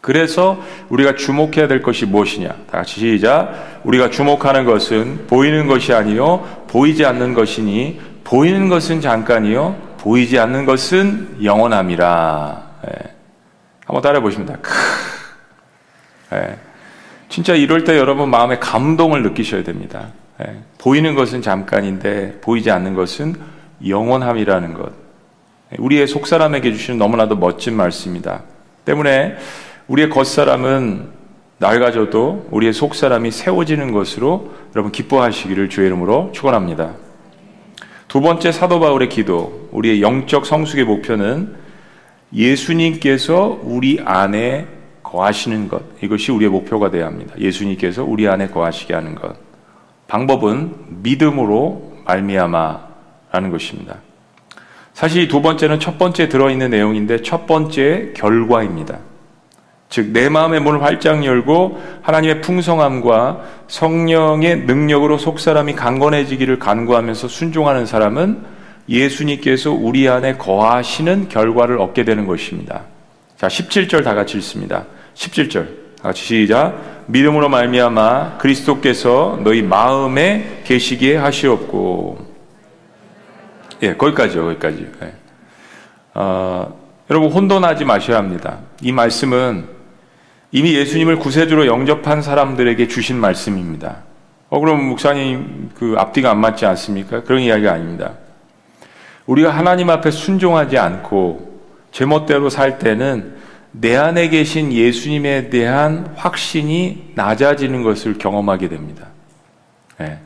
[0.00, 2.48] 그래서 우리가 주목해야 될 것이 무엇이냐?
[2.48, 3.80] 다 같이 시작.
[3.82, 11.38] 우리가 주목하는 것은 보이는 것이 아니요 보이지 않는 것이니 보이는 것은 잠깐이요 보이지 않는 것은
[11.42, 12.62] 영원함이라.
[12.86, 12.92] 네.
[13.84, 14.54] 한번 따라해 보십니다.
[14.54, 15.17] 예.
[17.28, 20.08] 진짜 이럴 때 여러분 마음에 감동을 느끼셔야 됩니다.
[20.40, 20.56] 예.
[20.78, 23.34] 보이는 것은 잠깐인데 보이지 않는 것은
[23.86, 24.92] 영원함이라는 것.
[25.72, 25.76] 예.
[25.78, 28.42] 우리의 속사람에게 주시는 너무나도 멋진 말씀입니다.
[28.84, 29.36] 때문에
[29.88, 31.18] 우리의 겉사람은
[31.58, 36.94] 낡아져도 우리의 속사람이 세워지는 것으로 여러분 기뻐하시기를 주의 이름으로 축원합니다.
[38.06, 41.56] 두 번째 사도 바울의 기도, 우리의 영적 성숙의 목표는
[42.32, 44.77] 예수님께서 우리 안에
[45.08, 47.34] 거하시는 것 이것이 우리의 목표가 되어야 합니다.
[47.38, 49.34] 예수님께서 우리 안에 거하시게 하는 것.
[50.06, 53.96] 방법은 믿음으로 말미암아라는 것입니다.
[54.92, 58.98] 사실 두 번째는 첫 번째 들어있는 내용인데 첫 번째 결과입니다.
[59.90, 67.86] 즉, 내 마음의 문을 활짝 열고 하나님의 풍성함과 성령의 능력으로 속 사람이 강건해지기를 간구하면서 순종하는
[67.86, 68.42] 사람은
[68.88, 72.82] 예수님께서 우리 안에 거하시는 결과를 얻게 되는 것입니다.
[73.38, 74.84] 자, 17절 다 같이 읽습니다.
[75.18, 75.66] 17절.
[76.00, 77.04] 같이 시작.
[77.06, 82.18] 믿음으로 말미암아 그리스도께서 너희 마음에 계시게 하시옵고.
[83.82, 84.90] 예, 거기까지요, 거기까지.
[85.02, 85.14] 예.
[86.14, 86.78] 어,
[87.10, 88.58] 여러분 혼돈하지 마셔야 합니다.
[88.80, 89.66] 이 말씀은
[90.52, 94.04] 이미 예수님을 구세주로 영접한 사람들에게 주신 말씀입니다.
[94.50, 97.22] 어, 그럼 목사님 그 앞뒤가 안 맞지 않습니까?
[97.24, 98.14] 그런 이야기가 아닙니다.
[99.26, 101.60] 우리가 하나님 앞에 순종하지 않고
[101.90, 103.37] 제멋대로 살 때는
[103.72, 109.06] 내 안에 계신 예수님에 대한 확신이 낮아지는 것을 경험하게 됩니다.
[109.98, 110.18] 네.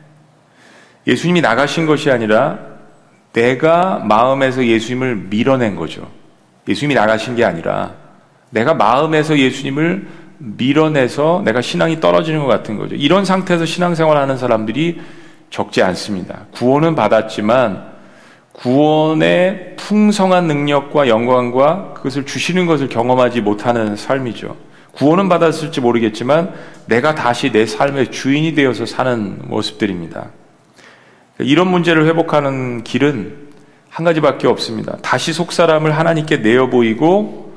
[1.05, 2.59] 예수님이 나가신 것이 아니라
[3.33, 6.09] 내가 마음에서 예수님을 밀어낸 거죠.
[6.67, 7.93] 예수님이 나가신 게 아니라
[8.51, 12.95] 내가 마음에서 예수님을 밀어내서 내가 신앙이 떨어지는 것 같은 거죠.
[12.95, 15.01] 이런 상태에서 신앙생활 하는 사람들이
[15.49, 16.45] 적지 않습니다.
[16.53, 17.92] 구원은 받았지만
[18.53, 24.55] 구원의 풍성한 능력과 영광과 그것을 주시는 것을 경험하지 못하는 삶이죠.
[24.93, 26.53] 구원은 받았을지 모르겠지만
[26.85, 30.29] 내가 다시 내 삶의 주인이 되어서 사는 모습들입니다.
[31.39, 33.43] 이런 문제를 회복하는 길은
[33.89, 34.97] 한 가지밖에 없습니다.
[35.01, 37.53] 다시 속 사람을 하나님께 내어 보이고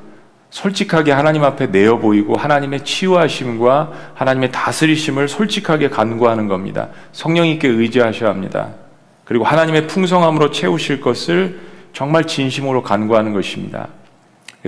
[0.49, 6.89] 솔직하게 하나님 앞에 내어 보이고 하나님의 치유하심과 하나님의 다스리심을 솔직하게 간구하는 겁니다.
[7.11, 8.69] 성령님께 의지하셔야 합니다.
[9.27, 11.59] 그리고 하나님의 풍성함으로 채우실 것을
[11.91, 13.89] 정말 진심으로 간구하는 것입니다.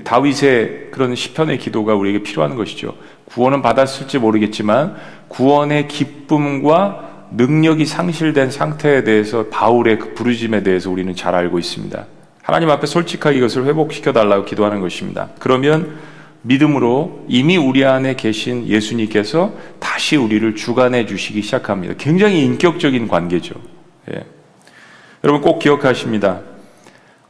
[0.04, 2.96] 다윗의 그런 시편의 기도가 우리에게 필요한 것이죠.
[3.26, 4.96] 구원은 받았을지 모르겠지만
[5.30, 12.06] 구원의 기쁨과 능력이 상실된 상태에 대해서 바울의 그 부르짐에 대해서 우리는 잘 알고 있습니다.
[12.42, 15.30] 하나님 앞에 솔직하게 이것을 회복시켜 달라고 기도하는 것입니다.
[15.40, 16.00] 그러면
[16.42, 21.94] 믿음으로 이미 우리 안에 계신 예수님께서 다시 우리를 주관해 주시기 시작합니다.
[21.98, 23.56] 굉장히 인격적인 관계죠.
[24.12, 24.39] 예.
[25.24, 26.42] 여러분 꼭 기억하십니다.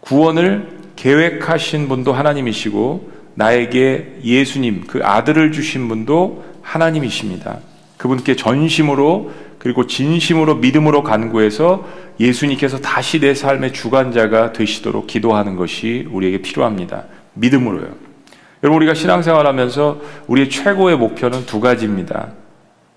[0.01, 7.59] 구원을 계획하신 분도 하나님이시고 나에게 예수님 그 아들을 주신 분도 하나님이십니다.
[7.97, 11.85] 그분께 전심으로 그리고 진심으로 믿음으로 간구해서
[12.19, 17.05] 예수님께서 다시 내 삶의 주관자가 되시도록 기도하는 것이 우리에게 필요합니다.
[17.33, 17.93] 믿음으로요.
[18.63, 22.33] 여러분 우리가 신앙생활 하면서 우리의 최고의 목표는 두 가지입니다.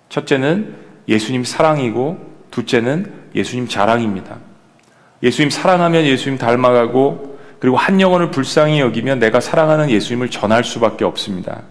[0.09, 0.75] 첫째는
[1.09, 2.19] 예수님 사랑이고
[2.51, 4.52] 둘째는 예수님 자랑입니다.
[5.23, 11.63] 예수님 사랑하면 예수님 닮아가고 그리고 한 영혼을 불쌍히 여기면 내가 사랑하는 예수님을 전할 수밖에 없습니다.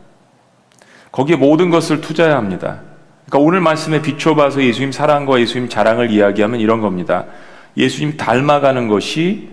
[1.12, 2.82] 거기에 모든 것을 투자해야 합니다.
[3.26, 7.26] 그러니까 오늘 말씀에 비춰봐서 예수님 사랑과 예수님 자랑을 이야기하면 이런 겁니다.
[7.76, 9.50] 예수님 닮아가는 것이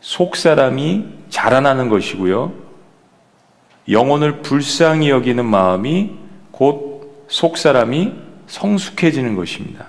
[0.00, 2.52] 속 사람이 자라나는 것이고요.
[3.88, 6.12] 영혼을 불쌍히 여기는 마음이
[6.52, 6.92] 곧
[7.32, 8.12] 속 사람이
[8.46, 9.86] 성숙해지는 것입니다.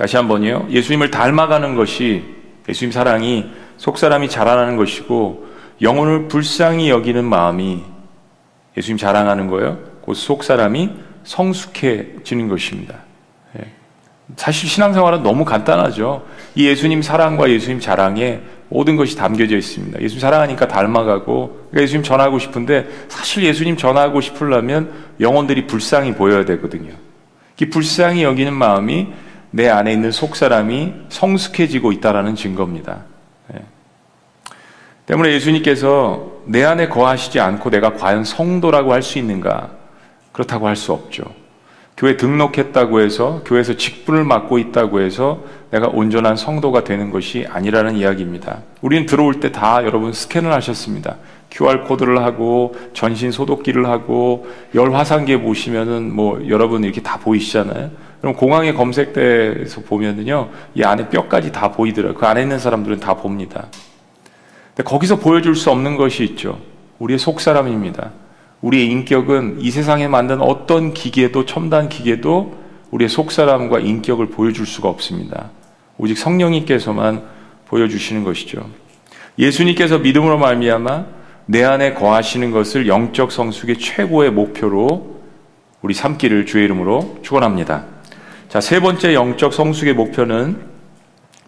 [0.00, 0.66] 다시 한번요.
[0.70, 2.24] 예수님을 닮아가는 것이
[2.66, 3.44] 예수님 사랑이
[3.76, 5.46] 속 사람이 자라나는 것이고
[5.82, 7.82] 영혼을 불쌍히 여기는 마음이
[8.78, 9.76] 예수님 자랑하는 거예요.
[10.00, 10.88] 곧 속 사람이
[11.24, 12.94] 성숙해지는 것입니다.
[13.58, 13.66] 예.
[14.36, 16.24] 사실 신앙생활은 너무 간단하죠.
[16.54, 18.40] 이 예수님 사랑과 예수님 자랑에
[18.70, 20.00] 모든 것이 담겨져 있습니다.
[20.00, 26.94] 예수님 사랑하니까 닮아가고 그러니까 예수님 전하고 싶은데 사실 예수님 전하고 싶으려면 영혼들이 불쌍히 보여야 되거든요.
[27.60, 29.08] 이 불쌍히 여기는 마음이
[29.50, 32.98] 내 안에 있는 속 사람이 성숙해지고 있다라는 증거입니다.
[33.54, 33.60] 예.
[35.06, 39.70] 때문에 예수님께서 내 안에 거하시지 않고 내가 과연 성도라고 할 수 있는가?
[40.32, 41.24] 그렇다고 할 수 없죠.
[41.96, 48.60] 교회 등록했다고 해서 교회에서 직분을 맡고 있다고 해서 내가 온전한 성도가 되는 것이 아니라는 이야기입니다.
[48.80, 51.16] 우리는 들어올 때 다 여러분 스캔을 하셨습니다.
[51.50, 57.90] QR 코드를 하고 전신 소독기를 하고 열 화상기에 보시면은 뭐 여러분 이렇게 다 보이시잖아요.
[58.20, 62.18] 그럼 공항에 검색대에서 보면은요 이 안에 뼈까지 다 보이더라고요.
[62.18, 63.68] 그 안에 있는 사람들은 다 봅니다.
[64.74, 66.58] 근데 거기서 보여줄 수 없는 것이 있죠.
[66.98, 68.12] 우리의 속 사람입니다.
[68.62, 72.58] 우리의 인격은 이 세상에 만든 어떤 기계도 첨단 기계도
[72.90, 75.50] 우리의 속사람과 인격을 보여줄 수가 없습니다.
[75.96, 77.22] 오직 성령님께서만
[77.68, 78.68] 보여주시는 것이죠.
[79.38, 81.06] 예수님께서 믿음으로 말미암아
[81.46, 85.20] 내 안에 거하시는 것을 영적 성숙의 최고의 목표로
[85.82, 87.84] 우리 삼기를 주의 이름으로 축원합니다.
[88.50, 90.60] 자, 세 번째 영적 성숙의 목표는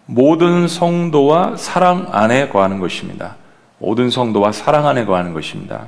[0.05, 3.35] 모든 성도와 사랑 안에 거하는 것입니다.
[3.77, 5.87] 모든 성도와 사랑 안에 거하는 것입니다.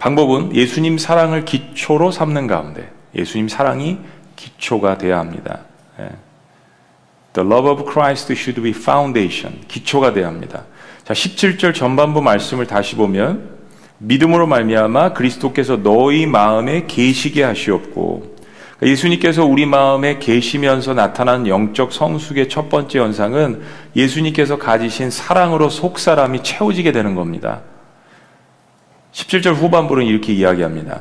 [0.00, 3.98] 방법은 예수님 사랑을 기초로 삼는 가운데 예수님 사랑이
[4.34, 5.60] 기초가 되어야 합니다.
[6.00, 6.08] 예.
[7.34, 9.60] The love of Christ should be foundation.
[9.68, 10.64] 기초가 되어야 합니다.
[11.04, 13.58] 자, 17절 전반부 말씀을 다시 보면
[13.98, 18.37] 믿음으로 말미암아 그리스도께서 너희 마음에 계시게 하시옵고
[18.82, 23.62] 예수님께서 우리 마음에 계시면서 나타난 영적 성숙의 첫 번째 현상은
[23.96, 27.62] 예수님께서 가지신 사랑으로 속 사람이 채워지게 되는 겁니다.
[29.12, 31.00] 17절 후반부는 이렇게 이야기합니다.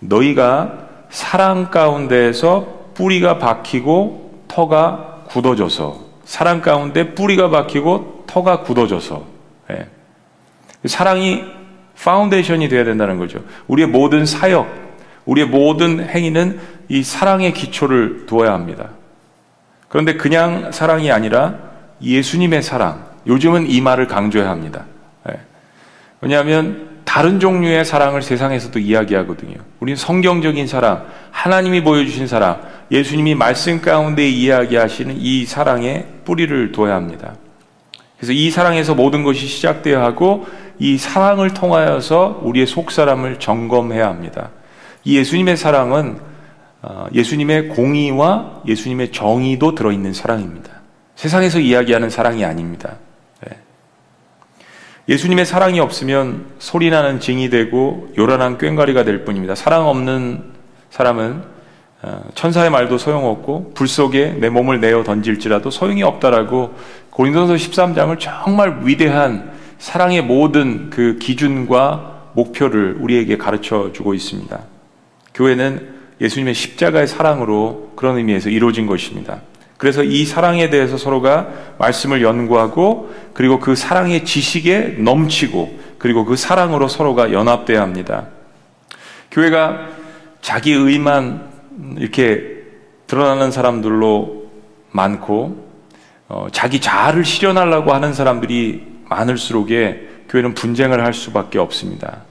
[0.00, 9.24] 너희가 사랑 가운데에서 뿌리가 박히고 터가 굳어져서 사랑 가운데 뿌리가 박히고 터가 굳어져서
[9.70, 9.88] 예.
[10.86, 11.42] 사랑이
[11.96, 13.40] foundation이 되어야 된다는 거죠.
[13.66, 14.68] 우리의 모든 사역,
[15.24, 18.90] 우리의 모든 행위는 이 사랑의 기초를 두어야 합니다.
[19.88, 21.54] 그런데 그냥 사랑이 아니라
[22.02, 23.06] 예수님의 사랑.
[23.26, 24.84] 요즘은 이 말을 강조해야 합니다.
[25.30, 25.38] 예.
[26.20, 29.56] 왜냐하면 다른 종류의 사랑을 세상에서도 이야기하거든요.
[29.80, 32.60] 우리는 성경적인 사랑, 하나님이 보여주신 사랑,
[32.90, 37.34] 예수님이 말씀 가운데 이야기하시는 이 사랑에 뿌리를 둬야 합니다.
[38.16, 40.46] 그래서 이 사랑에서 모든 것이 시작되어야 하고
[40.78, 44.50] 이 사랑을 통하여서 우리의 속 사람을 점검해야 합니다.
[45.04, 46.33] 이 예수님의 사랑은 어,
[47.12, 50.70] 예수님의 공의와 예수님의 정의도 들어있는 사랑입니다.
[51.16, 52.96] 세상에서 이야기하는 사랑이 아닙니다.
[53.46, 53.56] 네.
[55.08, 59.54] 예수님의 사랑이 없으면 소리나는 징이 되고 요란한 꽹과리가 될 뿐입니다.
[59.54, 60.42] 사랑 없는
[60.90, 61.54] 사람은
[62.02, 66.74] 어, 천사의 말도 소용없고 불 속에 내 몸을 내어 던질지라도 소용이 없다라고
[67.08, 74.60] 고린도서 13장을 정말 위대한 사랑의 모든 그 기준과 목표를 우리에게 가르쳐 주고 있습니다.
[75.32, 79.40] 교회는 예수님의 십자가의 사랑으로 그런 의미에서 이루어진 것입니다.
[79.76, 81.48] 그래서 이 사랑에 대해서 서로가
[81.78, 88.28] 말씀을 연구하고 그리고 그 사랑의 지식에 넘치고 그리고 그 사랑으로 서로가 연합돼야 합니다.
[89.30, 89.88] 교회가
[90.40, 91.50] 자기 의만
[91.98, 92.62] 이렇게
[93.06, 94.44] 드러나는 사람들로
[94.90, 95.64] 많고
[96.28, 102.22] 어, 자기 자아를 실현하려고 하는 사람들이 많을수록에 교회는 분쟁을 할 수밖에 없습니다.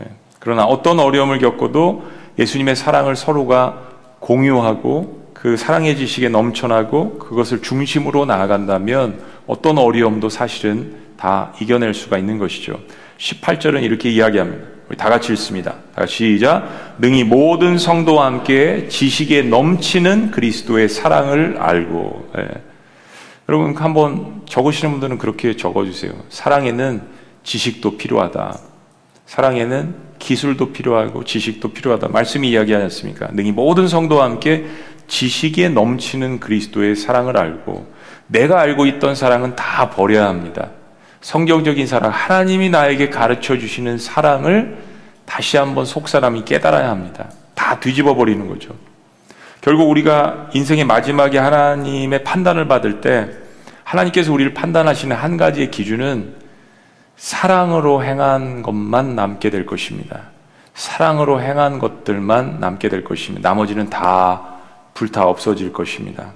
[0.00, 0.06] 예.
[0.38, 2.04] 그러나 어떤 어려움을 겪어도
[2.38, 3.88] 예수님의 사랑을 서로가
[4.20, 12.38] 공유하고 그 사랑의 지식에 넘쳐나고 그것을 중심으로 나아간다면 어떤 어려움도 사실은 다 이겨낼 수가 있는
[12.38, 12.78] 것이죠.
[13.18, 14.78] 18절은 이렇게 이야기합니다.
[14.88, 15.72] 우리 다 같이 읽습니다.
[15.94, 16.96] 다 같이 시작.
[16.98, 22.30] 능히 모든 성도와 함께 지식에 넘치는 그리스도의 사랑을 알고.
[22.38, 22.48] 예.
[23.48, 26.12] 여러분 한번 적으시는 분들은 그렇게 적어주세요.
[26.30, 27.02] 사랑에는
[27.42, 28.58] 지식도 필요하다.
[29.26, 32.08] 사랑에는 기술도 필요하고 지식도 필요하다.
[32.08, 33.28] 말씀이 이야기하지 않습니까?
[33.32, 34.66] 능히 모든 성도와 함께
[35.06, 37.92] 지식에 넘치는 그리스도의 사랑을 알고
[38.26, 40.70] 내가 알고 있던 사랑은 다 버려야 합니다.
[41.20, 44.78] 성경적인 사랑, 하나님이 나에게 가르쳐 주시는 사랑을
[45.24, 47.30] 다시 한번 속 사람이 깨달아야 합니다.
[47.54, 48.74] 다 뒤집어 버리는 거죠.
[49.60, 53.28] 결국 우리가 인생의 마지막에 하나님의 판단을 받을 때
[53.82, 56.34] 하나님께서 우리를 판단하시는 한 가지의 기준은
[57.18, 60.22] 사랑으로 행한 것만 남게 될 것입니다.
[60.74, 63.48] 사랑으로 행한 것들만 남게 될 것입니다.
[63.48, 64.54] 나머지는 다
[64.94, 66.30] 불타 없어질 것입니다.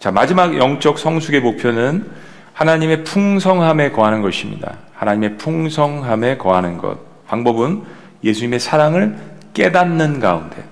[0.00, 2.10] 자, 마지막 영적 성숙의 목표는
[2.52, 4.78] 하나님의 풍성함에 거하는 것입니다.
[4.94, 6.98] 하나님의 풍성함에 거하는 것.
[7.28, 7.84] 방법은
[8.24, 9.16] 예수님의 사랑을
[9.54, 10.64] 깨닫는 가운데.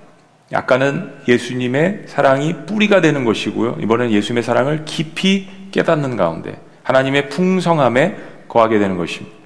[0.53, 3.77] 아까는 예수님의 사랑이 뿌리가 되는 것이고요.
[3.81, 9.37] 이번에는 예수님의 사랑을 깊이 깨닫는 가운데 하나님의 풍성함에 거하게 되는 것입니다.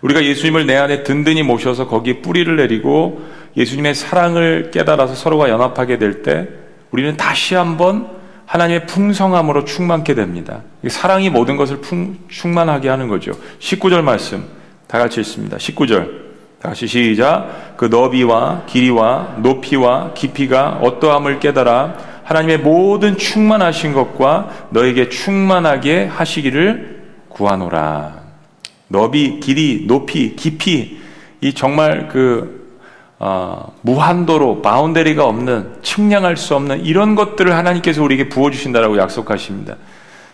[0.00, 3.22] 우리가 예수님을 내 안에 든든히 모셔서 거기에 뿌리를 내리고
[3.56, 6.48] 예수님의 사랑을 깨달아서 서로가 연합하게 될 때
[6.90, 8.08] 우리는 다시 한번
[8.46, 10.62] 하나님의 풍성함으로 충만케 됩니다.
[10.86, 13.32] 사랑이 모든 것을 풍, 충만하게 하는 거죠.
[13.60, 14.44] 19절 말씀
[14.86, 15.56] 다 같이 읽습니다.
[15.56, 16.22] 19절
[16.60, 17.76] 다시 시작.
[17.76, 27.01] 그 너비와 길이와 높이와 깊이가 어떠함을 깨달아 하나님의 모든 충만하신 것과 너에게 충만하게 하시기를
[27.32, 28.20] 구하노라.
[28.88, 31.00] 너비, 길이, 높이, 깊이
[31.40, 32.62] 이 정말 그
[33.18, 39.76] 어, 무한도로 바운데리가 없는 측량할 수 없는 이런 것들을 하나님께서 우리에게 부어주신다라고 약속하십니다.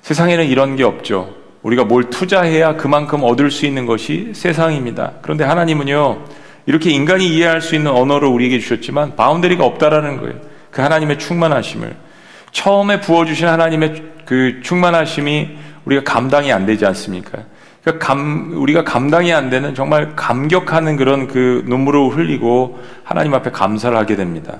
[0.00, 1.34] 세상에는 이런 게 없죠.
[1.62, 5.12] 우리가 뭘 투자해야 그만큼 얻을 수 있는 것이 세상입니다.
[5.20, 6.24] 그런데 하나님은요,
[6.64, 10.36] 이렇게 인간이 이해할 수 있는 언어를 우리에게 주셨지만 바운데리가 없다라는 거예요.
[10.70, 11.94] 그 하나님의 충만하심을.
[12.52, 15.58] 처음에 부어주신 하나님의 그 충만하심이
[15.88, 17.38] 우리가 감당이 안 되지 않습니까?
[17.82, 23.96] 그러니까 감, 우리가 감당이 안 되는 정말 감격하는 그런 그 눈물을 흘리고 하나님 앞에 감사를
[23.96, 24.58] 하게 됩니다.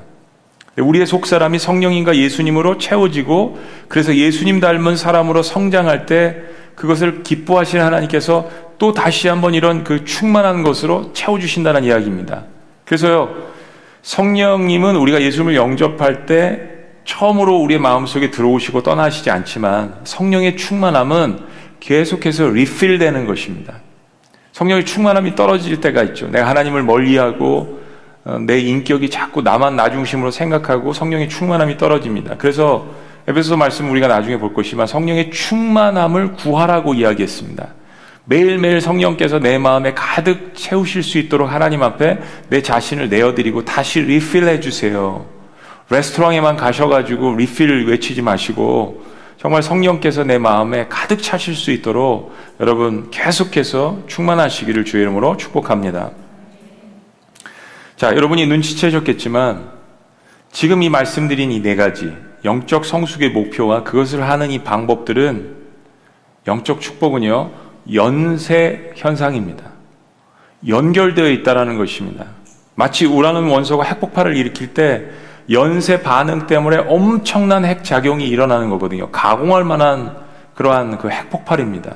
[0.78, 3.58] 우리의 속사람이 성령님과 예수님으로 채워지고
[3.88, 6.36] 그래서 예수님 닮은 사람으로 성장할 때
[6.74, 8.48] 그것을 기뻐하시는 하나님께서
[8.78, 12.44] 또 다시 한번 이런 그 충만한 것으로 채워주신다는 이야기입니다.
[12.86, 13.34] 그래서요,
[14.02, 16.77] 성령님은 우리가 예수님을 영접할 때
[17.08, 21.38] 처음으로 우리의 마음속에 들어오시고 떠나시지 않지만 성령의 충만함은
[21.80, 23.80] 계속해서 리필되는 것입니다.
[24.52, 26.28] 성령의 충만함이 떨어질 때가 있죠.
[26.28, 27.80] 내가 하나님을 멀리하고
[28.24, 32.36] 어, 내 인격이 자꾸 나만 나 중심으로 생각하고 성령의 충만함이 떨어집니다.
[32.36, 32.86] 그래서
[33.26, 37.68] 에베소 말씀 우리가 나중에 볼 것이지만 성령의 충만함을 구하라고 이야기했습니다.
[38.26, 42.18] 매일매일 성령께서 내 마음에 가득 채우실 수 있도록 하나님 앞에
[42.50, 45.37] 내 자신을 내어드리고 다시 리필해 주세요.
[45.90, 49.02] 레스토랑에만 가셔가지고 리필 외치지 마시고
[49.38, 56.10] 정말 성령께서 내 마음에 가득 차실 수 있도록 여러분 계속해서 충만하시기를 주의 이름으로 축복합니다.
[57.96, 59.70] 자, 여러분이 눈치채셨겠지만
[60.52, 62.12] 지금 이 말씀드린 이 네 가지
[62.44, 65.56] 영적 성숙의 목표와 그것을 하는 이 방법들은
[66.46, 67.50] 영적 축복은요
[67.94, 69.64] 연쇄 현상입니다.
[70.66, 72.26] 연결되어 있다라는 것입니다.
[72.74, 75.06] 마치 우라는 원소가 핵폭발을 일으킬 때
[75.50, 79.10] 연쇄 반응 때문에 엄청난 핵 작용이 일어나는 거거든요.
[79.10, 80.16] 가공할 만한
[80.54, 81.94] 그러한 그 핵폭발입니다.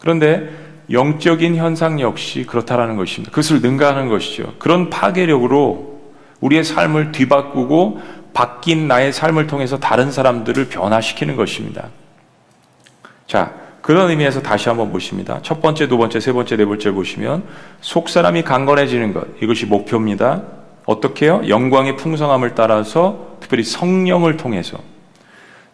[0.00, 0.48] 그런데
[0.90, 3.30] 영적인 현상 역시 그렇다라는 것입니다.
[3.30, 4.54] 그것을 능가하는 것이죠.
[4.58, 5.98] 그런 파괴력으로
[6.40, 8.00] 우리의 삶을 뒤바꾸고
[8.32, 11.88] 바뀐 나의 삶을 통해서 다른 사람들을 변화시키는 것입니다.
[13.26, 13.52] 자,
[13.82, 15.40] 그런 의미에서 다시 한번 보십니다.
[15.42, 17.44] 첫 번째, 두 번째, 세 번째, 네 번째 보시면
[17.80, 20.57] 속 사람이 강건해지는 것 이것이 목표입니다.
[20.88, 21.42] 어떻게요?
[21.46, 24.78] 영광의 풍성함을 따라서 특별히 성령을 통해서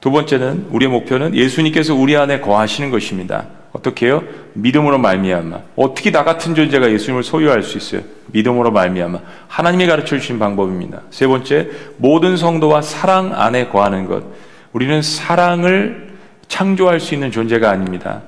[0.01, 3.47] 두 번째는 우리의 목표는 예수님께서 우리 안에 거하시는 것입니다.
[3.71, 4.25] 어떻게 해요?
[4.55, 5.61] 믿음으로 말미암아.
[5.77, 8.03] 어떻게 나 같은 존재가 예수님을 소유할 수 있어요?
[8.27, 9.21] 믿음으로 말미암아.
[9.47, 11.03] 하나님이 가르쳐 주신 방법입니다.
[11.11, 14.25] 세 번째, 모든 성도와 사랑 안에 거하는 것.
[14.73, 16.17] 우리는 사랑을
[16.49, 18.23] 창조할 수 있는 존재가 아닙니다.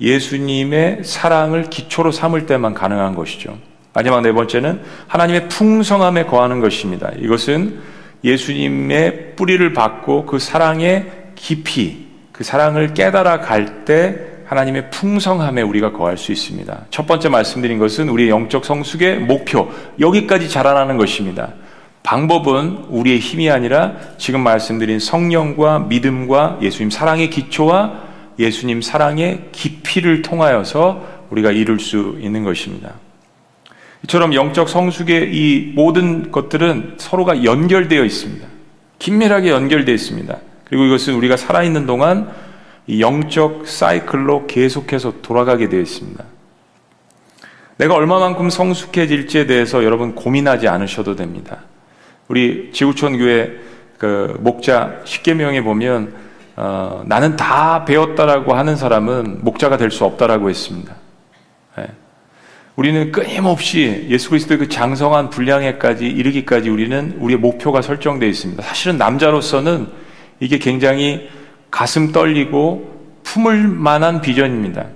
[0.00, 3.58] 예수님의 사랑을 기초로 삼을 때만 가능한 것이죠.
[3.92, 7.10] 마지막 네 번째는 하나님의 풍성함에 거하는 것입니다.
[7.18, 7.80] 이것은
[8.22, 16.18] 예수님의 뿌리를 받고 그 사랑의 깊이, 그 사랑을 깨달아 갈 때 하나님의 풍성함에 우리가 거할
[16.18, 16.86] 수 있습니다.
[16.90, 19.70] 첫 번째 말씀드린 것은 우리의 영적 성숙의 목표,
[20.00, 21.54] 여기까지 자라나는 것입니다.
[22.02, 28.10] 방법은 우리의 힘이 아니라 지금 말씀드린 성령과 믿음과 예수님 사랑의 기초와
[28.40, 32.94] 예수님 사랑의 깊이를 통하여서 우리가 이룰 수 있는 것입니다.
[34.04, 38.46] 이처럼 영적 성숙의 이 모든 것들은 서로가 연결되어 있습니다.
[38.98, 40.36] 긴밀하게 연결되어 있습니다.
[40.64, 42.30] 그리고 이것은 우리가 살아있는 동안
[42.86, 46.24] 이 영적 사이클로 계속해서 돌아가게 되어 있습니다.
[47.76, 51.64] 내가 얼마만큼 성숙해질지에 대해서 여러분 고민하지 않으셔도 됩니다.
[52.28, 53.50] 우리 지구촌 교회
[53.98, 56.12] 그 목자 십계명에 보면
[56.56, 60.94] 어, 나는 다 배웠다라고 하는 사람은 목자가 될 수 없다라고 했습니다.
[62.70, 62.74] 네.
[62.76, 68.62] 우리는 끊임없이 예수 그리스도의 그 장성한 분량에까지 이르기까지 우리는 우리의 목표가 설정되어 있습니다.
[68.62, 69.88] 사실은 남자로서는
[70.40, 71.28] 이게 굉장히
[71.70, 74.86] 가슴 떨리고 품을 만한 비전입니다.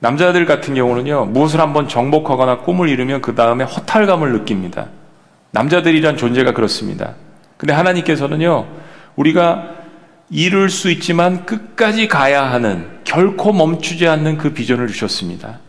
[0.00, 4.88] 남자들 같은 경우는요, 무엇을 한번 정복하거나 꿈을 이루면 그 다음에 허탈감을 느낍니다.
[5.52, 7.14] 남자들이란 존재가 그렇습니다.
[7.56, 8.66] 근데 하나님께서는요,
[9.16, 9.70] 우리가
[10.28, 15.60] 이룰 수 있지만 끝까지 가야 하는, 결코 멈추지 않는 그 비전을 주셨습니다.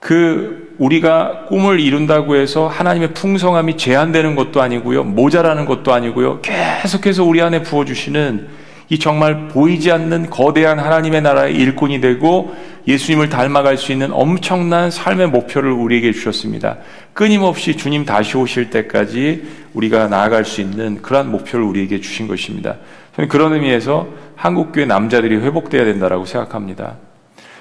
[0.00, 5.04] 그 우리가 꿈을 이룬다고 해서 하나님의 풍성함이 제한되는 것도 아니고요.
[5.04, 6.40] 모자라는 것도 아니고요.
[6.42, 12.54] 계속해서 우리 안에 부어주시는 이 정말 보이지 않는 거대한 하나님의 나라의 일꾼이 되고
[12.86, 16.78] 예수님을 닮아갈 수 있는 엄청난 삶의 목표를 우리에게 주셨습니다.
[17.12, 19.42] 끊임없이 주님 다시 오실 때까지
[19.74, 22.76] 우리가 나아갈 수 있는 그러한 목표를 우리에게 주신 것입니다.
[23.14, 26.96] 저는 그런 의미에서 한국교회 남자들이 회복돼야 된다고 생각합니다.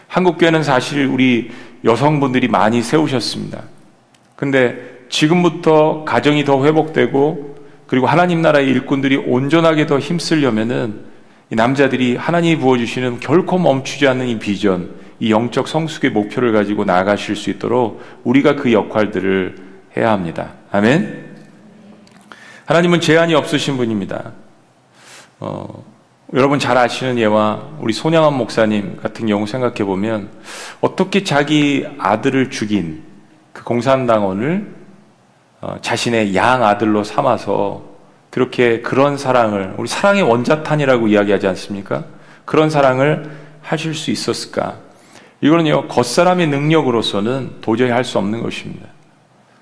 [0.07, 1.51] 한국교회는 사실 우리
[1.87, 3.63] 여성분들이 많이 세우셨습니다.
[4.35, 7.57] 근데 지금부터 가정이 더 회복되고
[7.87, 11.05] 그리고 하나님 나라의 일꾼들이 온전하게 더 힘쓰려면은
[11.49, 17.37] 이 남자들이 하나님이 부어주시는 결코 멈추지 않는 이 비전, 이 영적 성숙의 목표를 가지고 나아가실
[17.37, 19.55] 수 있도록 우리가 그 역할들을
[19.95, 20.53] 해야 합니다.
[20.71, 21.25] 아멘.
[22.65, 24.33] 하나님은 제한이 없으신 분입니다.
[25.39, 25.85] 어,
[26.33, 30.29] 여러분 잘 아시는 예와 우리 손양한 목사님 같은 경우 생각해 보면
[30.81, 33.01] 어떻게 자기 아들을 죽인
[33.53, 34.75] 그 공산당원을
[35.61, 37.83] 어, 자신의 양 아들로 삼아서
[38.29, 42.03] 그렇게 그런 사랑을 우리 사랑의 원자탄이라고 이야기하지 않습니까?
[42.43, 44.75] 그런 사랑을 하실 수 있었을까?
[45.39, 48.85] 이거는요 겉사람의 능력으로서는 도저히 할 수 없는 것입니다.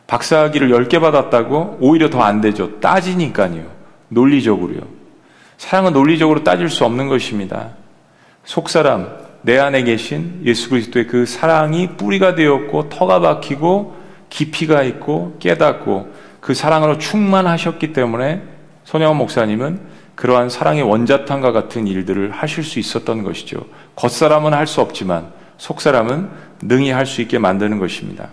[0.08, 2.80] 박사학위를 10개 받았다고 오히려 더 안 되죠.
[2.80, 3.64] 따지니까요.
[4.10, 4.95] 논리적으로요.
[5.58, 7.70] 사랑은 논리적으로 따질 수 없는 것입니다.
[8.44, 13.96] 속사람, 내 안에 계신 예수 그리스도의 그 사랑이 뿌리가 되었고 터가 박히고
[14.30, 18.42] 깊이가 있고 깨닫고 그 사랑으로 충만하셨기 때문에
[18.84, 19.80] 손영원 목사님은
[20.16, 23.66] 그러한 사랑의 원자탄과 같은 일들을 하실 수 있었던 것이죠.
[23.96, 26.30] 겉사람은 할 수 없지만 속사람은
[26.62, 28.30] 능히 할 수 있게 만드는 것입니다.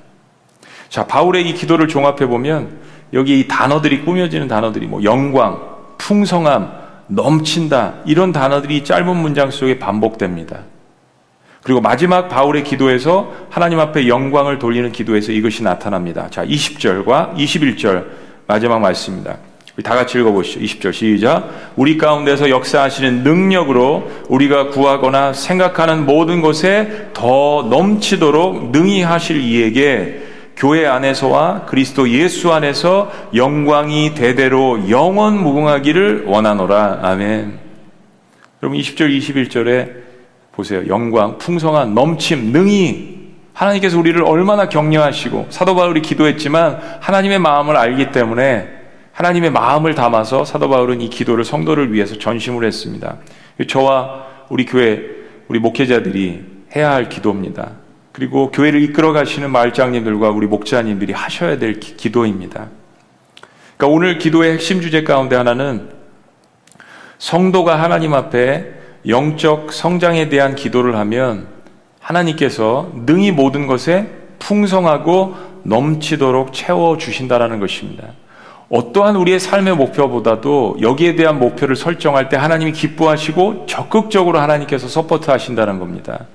[0.88, 2.78] 자, 바울의 이 기도를 종합해 보면
[3.12, 5.60] 여기 이 단어들이 꾸며지는 단어들이 뭐 영광,
[5.98, 7.94] 풍성함, 넘친다.
[8.06, 10.60] 이런 단어들이 짧은 문장 속에 반복됩니다.
[11.62, 16.26] 그리고 마지막 바울의 기도에서 하나님 앞에 영광을 돌리는 기도에서 이것이 나타납니다.
[16.30, 18.04] 자, 20절과 21절
[18.46, 19.38] 마지막 말씀입니다.
[19.82, 20.60] 다 같이 읽어보시죠.
[20.60, 21.48] 20절 시작.
[21.76, 30.21] 우리 가운데서 역사하시는 능력으로 우리가 구하거나 생각하는 모든 것에 더 넘치도록 능히 하실 이에게
[30.62, 37.00] 교회 안에서와 그리스도 예수 안에서 영광이 대대로 영원 무궁하기를 원하노라.
[37.02, 37.58] 아멘.
[38.62, 39.90] 여러분 20절 21절에
[40.52, 40.86] 보세요.
[40.86, 48.68] 영광, 풍성한 넘침, 능히 하나님께서 우리를 얼마나 격려하시고 사도 바울이 기도했지만 하나님의 마음을 알기 때문에
[49.14, 53.16] 하나님의 마음을 담아서 사도 바울은 이 기도를 성도를 위해서 전심을 했습니다.
[53.66, 55.00] 저와 우리 교회
[55.48, 56.44] 우리 목회자들이
[56.76, 57.81] 해야 할 기도입니다.
[58.12, 62.68] 그리고 교회를 이끌어 가시는 마을장님들과 우리 목자님들이 하셔야 될 기, 도입니다
[63.76, 65.90] 그러니까 오늘 기도의 핵심 주제 가운데 하나는
[67.18, 68.72] 성도가 하나님 앞에
[69.08, 71.48] 영적 성장에 대한 기도를 하면
[72.00, 74.08] 하나님께서 능히 모든 것에
[74.38, 78.08] 풍성하고 넘치도록 채워 주신다라는 것입니다.
[78.68, 85.78] 어떠한 우리의 삶의 목표보다도 여기에 대한 목표를 설정할 때 하나님이 기뻐하시고 적극적으로 하나님께서 support 하신다는
[85.78, 86.26] 겁니다.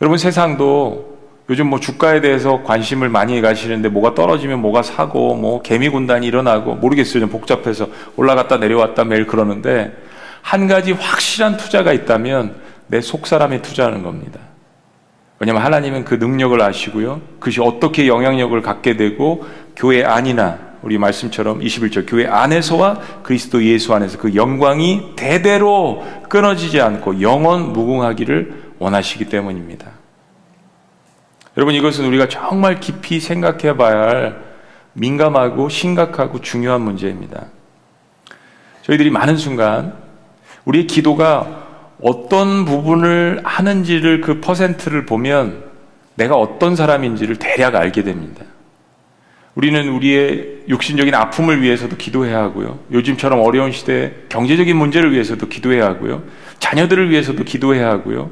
[0.00, 1.18] 여러분 세상도
[1.50, 6.76] 요즘 뭐 주가에 대해서 관심을 많이 가시는데 뭐가 떨어지면 뭐가 사고 뭐 개미 군단이 일어나고
[6.76, 7.20] 모르겠어요.
[7.20, 9.96] 좀 복잡해서 올라갔다 내려왔다 매일 그러는데
[10.42, 12.54] 한 가지 확실한 투자가 있다면
[12.86, 14.38] 내 속사람에 투자하는 겁니다.
[15.40, 17.20] 왜냐하면 하나님은 그 능력을 아시고요.
[17.40, 19.44] 그것이 어떻게 영향력을 갖게 되고
[19.74, 27.20] 교회 안이나 우리 말씀처럼 21절 교회 안에서와 그리스도 예수 안에서 그 영광이 대대로 끊어지지 않고
[27.20, 29.90] 영원 무궁하기를 원하시기 때문입니다.
[31.56, 34.44] 여러분 이것은 우리가 정말 깊이 생각해 봐야 할
[34.92, 37.46] 민감하고 심각하고 중요한 문제입니다.
[38.82, 39.94] 저희들이 많은 순간
[40.64, 41.66] 우리의 기도가
[42.00, 45.64] 어떤 부분을 하는지를 그 퍼센트를 보면
[46.14, 48.44] 내가 어떤 사람인지를 대략 알게 됩니다.
[49.54, 52.78] 우리는 우리의 육신적인 아픔을 위해서도 기도해야 하고요.
[52.92, 56.22] 요즘처럼 어려운 시대에 경제적인 문제를 위해서도 기도해야 하고요.
[56.60, 58.30] 자녀들을 위해서도 기도해야 하고요.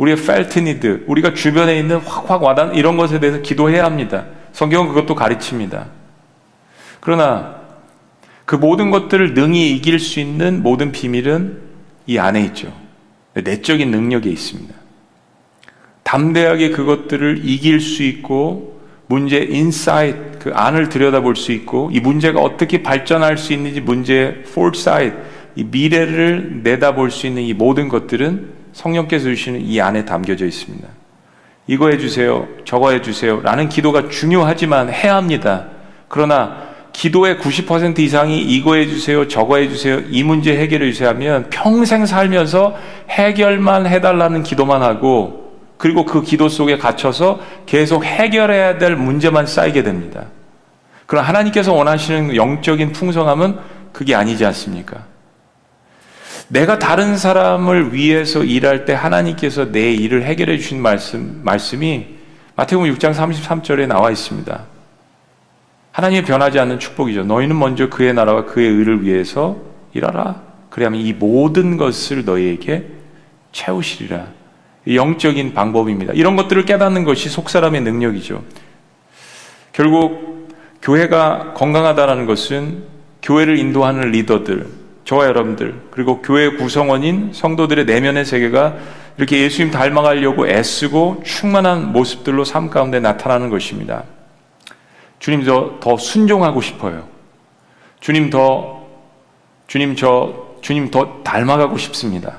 [0.00, 4.24] 우리의 펠트 니드, 우리가 주변에 있는 확확 와닿는 이런 것에 대해서 기도해야 합니다.
[4.52, 5.88] 성경은 그것도 가르칩니다.
[7.00, 7.56] 그러나
[8.46, 11.58] 그 모든 것들을 능히 이길 수 있는 모든 비밀은
[12.06, 12.72] 이 안에 있죠.
[13.34, 14.74] 내적인 능력에 있습니다.
[16.02, 22.82] 담대하게 그것들을 이길 수 있고 문제 insight 그 안을 들여다볼 수 있고 이 문제가 어떻게
[22.82, 25.14] 발전할 수 있는지 문제의 foresight
[25.56, 30.88] 이 미래를 내다볼 수 있는 이 모든 것들은 성령께서 주시는 이 안에 담겨져 있습니다.
[31.66, 35.66] 이거 해주세요, 저거 해주세요 라는 기도가 중요하지만 해야 합니다.
[36.08, 42.76] 그러나 기도의 90% 이상이 이거 해주세요, 저거 해주세요, 이 문제 해결해 주세요 하면 평생 살면서
[43.10, 50.26] 해결만 해달라는 기도만 하고 그리고 그 기도 속에 갇혀서 계속 해결해야 될 문제만 쌓이게 됩니다.
[51.06, 53.58] 그럼 하나님께서 원하시는 영적인 풍성함은
[53.92, 55.04] 그게 아니지 않습니까?
[56.50, 62.06] 내가 다른 사람을 위해서 일할 때 하나님께서 내 일을 해결해 주신 말씀, 말씀이
[62.56, 64.64] 마태복음 6장 33절에 나와 있습니다.
[65.92, 67.22] 하나님이 변하지 않는 축복이죠.
[67.24, 69.58] 너희는 먼저 그의 나라와 그의 의를 위해서
[69.94, 70.42] 일하라.
[70.70, 72.86] 그래야만 이 모든 것을 너희에게
[73.52, 74.26] 채우시리라.
[74.88, 76.14] 영적인 방법입니다.
[76.14, 78.42] 이런 것들을 깨닫는 것이 속사람의 능력이죠.
[79.72, 80.48] 결국
[80.82, 82.82] 교회가 건강하다는 것은
[83.22, 84.79] 교회를 인도하는 리더들,
[85.10, 88.76] 저와 여러분들, 그리고 교회 구성원인 성도들의 내면의 세계가
[89.18, 94.04] 이렇게 예수님 닮아가려고 애쓰고 충만한 모습들로 삶 가운데 나타나는 것입니다.
[95.18, 97.08] 주님 저 더 순종하고 싶어요.
[97.98, 98.86] 주님 더,
[99.66, 102.36] 주님 저, 주님 더 닮아가고 싶습니다.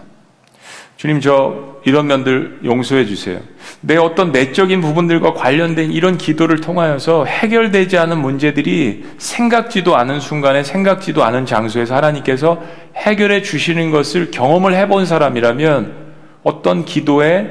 [1.01, 3.39] 주님 저 이런 면들 용서해 주세요.
[3.79, 11.23] 내 어떤 내적인 부분들과 관련된 이런 기도를 통하여서 해결되지 않은 문제들이 생각지도 않은 순간에 생각지도
[11.23, 12.61] 않은 장소에서 하나님께서
[12.95, 15.95] 해결해 주시는 것을 경험을 해본 사람이라면
[16.43, 17.49] 어떤 기도의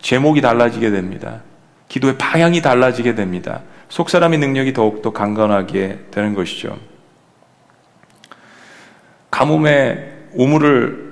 [0.00, 1.42] 제목이 달라지게 됩니다.
[1.86, 3.62] 기도의 방향이 달라지게 됩니다.
[3.88, 6.76] 속 사람의 능력이 더욱더 강건하게 되는 것이죠.
[9.30, 11.07] 가뭄에 우물을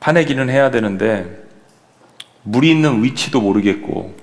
[0.00, 1.46] 파내기는 해야 되는데
[2.42, 4.14] 물이 있는 위치도 모르겠고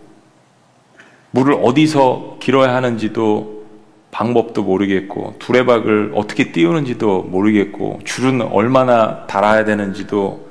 [1.31, 3.65] 물을 어디서 길어야 하는지도
[4.11, 10.47] 방법도 모르겠고 두레박을 어떻게 띄우는지도 모르겠고 줄은 얼마나 달아야 되는지도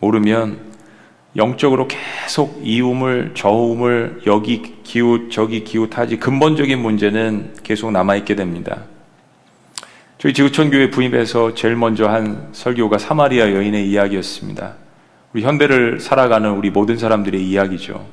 [0.00, 0.58] 모르면
[1.36, 8.34] 영적으로 계속 이 우물 저 우물 여기 기웃 저기 기웃하지 근본적인 문제는 계속 남아 있게
[8.34, 8.82] 됩니다.
[10.18, 14.74] 저희 지구촌 교회 부임해서 제일 먼저 한 설교가 사마리아 여인의 이야기였습니다.
[15.32, 18.04] 우리 현대를 살아가는 우리 모든 사람들의 이야기죠.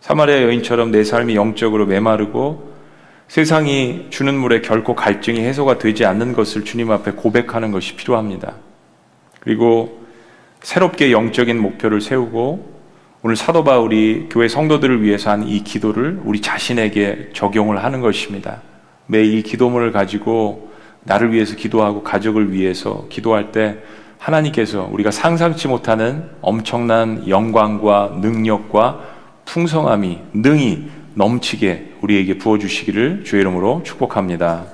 [0.00, 2.76] 사마리아 여인처럼 내 삶이 영적으로 메마르고
[3.26, 8.54] 세상이 주는 물에 결코 갈증이 해소가 되지 않는 것을 주님 앞에 고백하는 것이 필요합니다.
[9.40, 10.06] 그리고
[10.62, 12.76] 새롭게 영적인 목표를 세우고
[13.22, 18.62] 오늘 사도 바울이 교회 성도들을 위해서 한 이 기도를 우리 자신에게 적용을 하는 것입니다.
[19.06, 20.75] 매일 이 기도문을 가지고
[21.06, 23.78] 나를 위해서 기도하고 가족을 위해서 기도할 때
[24.18, 29.00] 하나님께서 우리가 상상치 못하는 엄청난 영광과 능력과
[29.44, 34.64] 풍성함이 능히 넘치게 우리에게 부어주시기를 주의 이름으로 축복합니다.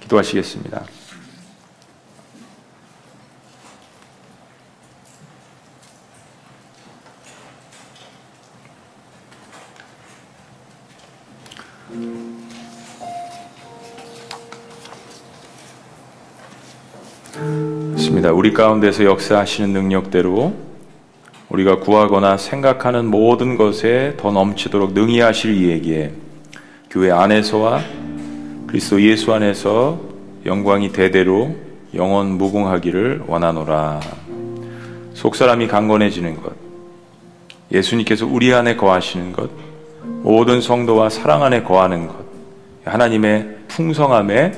[0.00, 0.97] 기도하시겠습니다.
[17.96, 18.32] 있습니다.
[18.32, 20.54] 우리 가운데서 역사하시는 능력대로
[21.48, 26.12] 우리가 구하거나 생각하는 모든 것에 더 넘치도록 능히 하실 이에게
[26.90, 27.80] 교회 안에서와
[28.66, 29.98] 그리스도 예수 안에서
[30.44, 31.54] 영광이 대대로
[31.94, 34.00] 영원 무궁하기를 원하노라.
[35.14, 36.52] 속사람이 강건해지는 것,
[37.72, 39.50] 예수님께서 우리 안에 거하시는 것,
[40.22, 42.16] 모든 성도와 사랑 안에 거하는 것,
[42.84, 44.52] 하나님의 풍성함에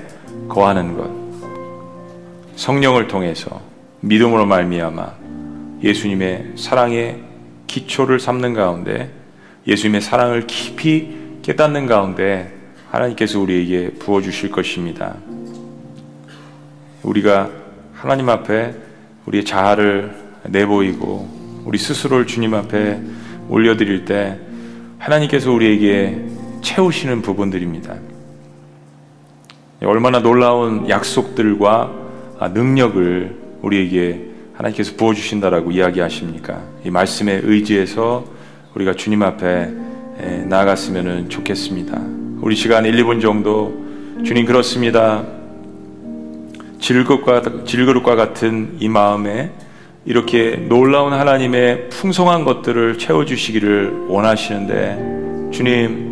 [0.48, 1.19] 거하는 것,
[2.60, 3.62] 성령을 통해서
[4.02, 5.14] 믿음으로 말미암아
[5.82, 7.22] 예수님의 사랑의
[7.66, 9.10] 기초를 삼는 가운데
[9.66, 12.52] 예수님의 사랑을 깊이 깨닫는 가운데
[12.90, 15.16] 하나님께서 우리에게 부어 주실 것입니다.
[17.02, 17.48] 우리가
[17.94, 18.74] 하나님 앞에
[19.24, 23.00] 우리의 자아를 내보이고 우리 스스로를 주님 앞에
[23.48, 24.38] 올려드릴 때
[24.98, 26.26] 하나님께서 우리에게
[26.60, 27.96] 채우시는 부분들입니다.
[29.82, 31.99] 얼마나 놀라운 약속들과
[32.48, 36.62] 능력을 우리에게 하나님께서 부어주신다라고 이야기하십니까?
[36.84, 38.24] 이 말씀에 의지해서
[38.74, 39.70] 우리가 주님 앞에
[40.48, 42.00] 나아갔으면 좋겠습니다.
[42.40, 43.72] 우리 시간 1, 2분 정도
[44.24, 45.24] 주님 그렇습니다.
[46.78, 49.50] 질그릇과, 질그릇과 같은 이 마음에
[50.04, 56.10] 이렇게 놀라운 하나님의 풍성한 것들을 채워주시기를 원하시는데 주님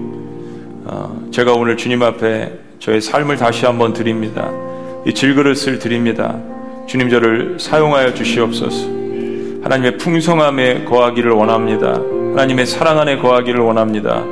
[0.85, 4.51] 어, 제가 오늘 주님 앞에 저의 삶을 다시 한번 드립니다.
[5.09, 6.37] 이 질그릇을 드립니다.
[6.87, 8.87] 주님 저를 사용하여 주시옵소서.
[9.63, 11.95] 하나님의 풍성함에 거하기를 원합니다.
[12.35, 14.23] 하나님의 사랑 안에 거하기를 원합니다.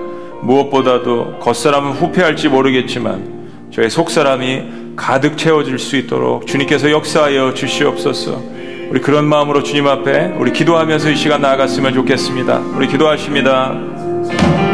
[0.42, 8.42] 무엇보다도 겉사람은 후패할지 모르겠지만 저의 속사람이 가득 채워질 수 있도록 주님께서 역사하여 주시옵소서.
[8.90, 12.58] 우리 그런 마음으로 주님 앞에 우리 기도하면서 이 시간 나아갔으면 좋겠습니다.
[12.76, 14.65] 우리 기도하십니다.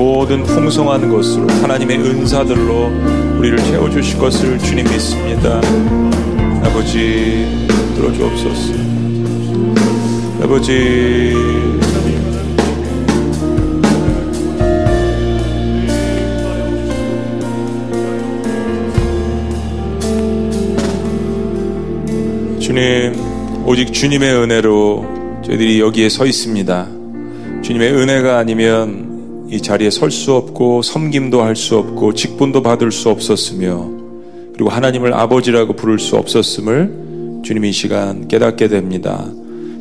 [0.00, 2.86] 모든 풍성한 것으로 하나님의 은사들로
[3.36, 5.60] 우리를 채워주실 것을 주님 믿습니다.
[6.64, 8.72] 아버지 들어주옵소서.
[10.42, 11.34] 아버지
[22.58, 26.88] 주님, 오직 주님의 은혜로 저희들이 여기에 서 있습니다.
[27.60, 29.09] 주님의 은혜가 아니면
[29.50, 33.88] 이 자리에 설 수 없고 섬김도 할 수 없고 직분도 받을 수 없었으며
[34.52, 39.26] 그리고 하나님을 아버지라고 부를 수 없었음을 주님 이 시간 깨닫게 됩니다.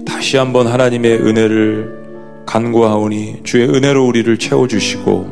[0.06, 2.00] 다시 한번 하나님의 은혜를
[2.46, 5.28] 간구하오니 주의 은혜로 우리를 채워주시고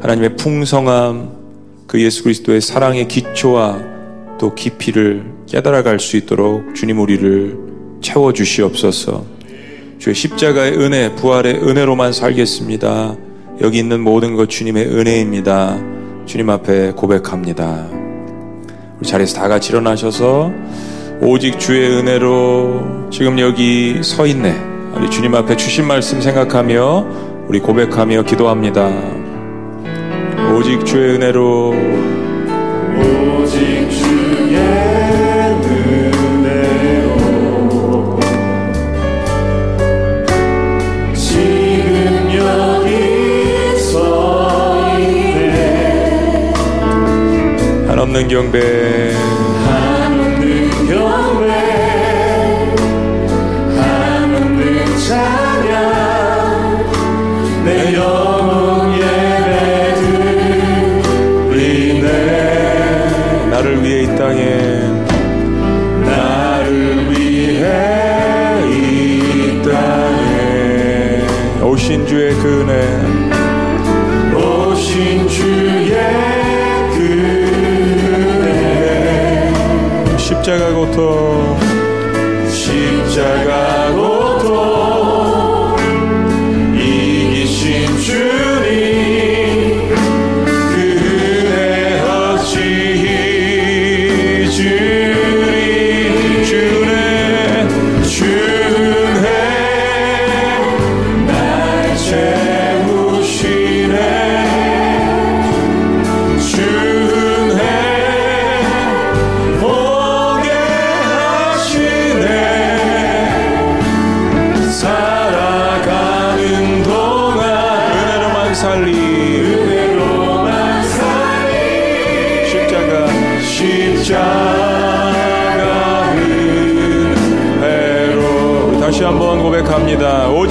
[0.00, 1.30] 하나님의 풍성함
[1.86, 3.80] 그 예수 그리스도의 사랑의 기초와
[4.38, 7.58] 또 깊이를 깨달아갈 수 있도록 주님 우리를
[8.00, 9.24] 채워 주시옵소서.
[9.98, 13.16] 주의 십자가의 은혜, 부활의 은혜로만 살겠습니다.
[13.62, 15.78] 여기 있는 모든 것 주님의 은혜입니다.
[16.24, 17.86] 주님 앞에 고백합니다.
[18.98, 20.50] 우리 자리에서 다 같이 일어나셔서
[21.20, 24.56] 오직 주의 은혜로 지금 여기 서 있네.
[24.96, 27.06] 우리 주님 앞에 주신 말씀 생각하며
[27.48, 28.90] 우리 고백하며 기도합니다.
[30.54, 31.74] 오직 주의 은혜로
[48.10, 49.12] 한없는 경배.
[49.64, 51.48] 한없는 경배
[53.76, 55.70] 한없는 찬양
[57.64, 59.94] 내 영혼 예배
[61.50, 62.06] 드리네
[63.50, 64.42] 나를 위해 이 땅에.
[66.04, 67.64] 나를 위해
[68.70, 71.22] 이 땅에.
[71.62, 72.68] 오신 주의 그은
[80.50, 81.60] 십자가 고통.
[82.50, 83.49] 십자가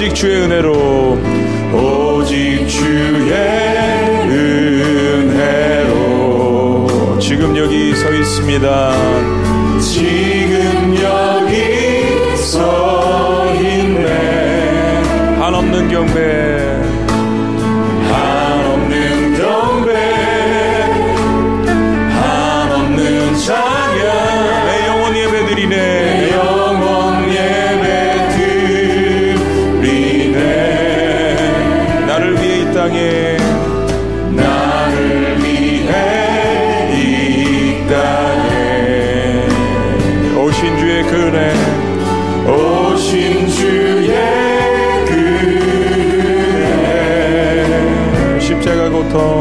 [0.09, 1.19] 오직 주의 은혜로
[1.71, 3.31] 오직 주의
[5.87, 9.48] 은혜로 지금 여기 서 있습니다
[49.09, 49.38] 십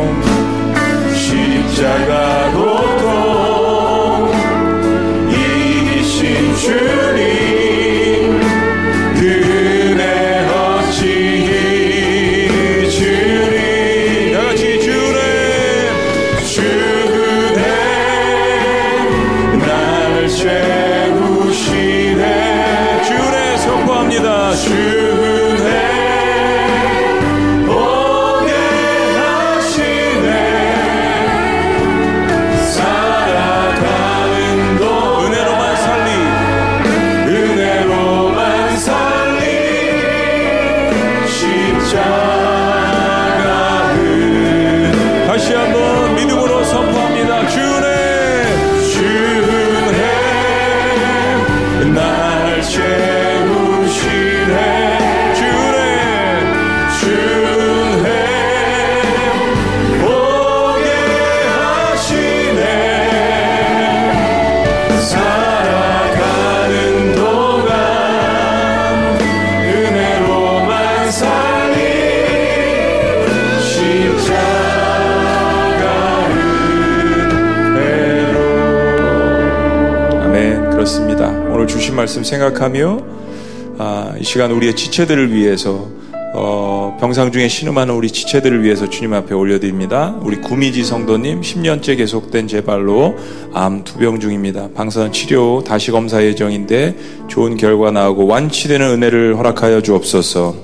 [81.99, 83.01] 말씀 생각하며
[83.79, 85.89] 아, 이 시간 우리의 지체들을 위해서
[86.33, 90.17] 어, 병상 중에 신음하는 우리 지체들을 위해서 주님 앞에 올려드립니다.
[90.23, 93.17] 우리 구미지 성도님 10년째 계속된 재발로
[93.53, 94.69] 암 투병 중입니다.
[94.77, 96.95] 방사선 치료 다시 검사 예정인데
[97.27, 100.55] 좋은 결과 나오고 완치되는 은혜를 허락하여 주옵소서.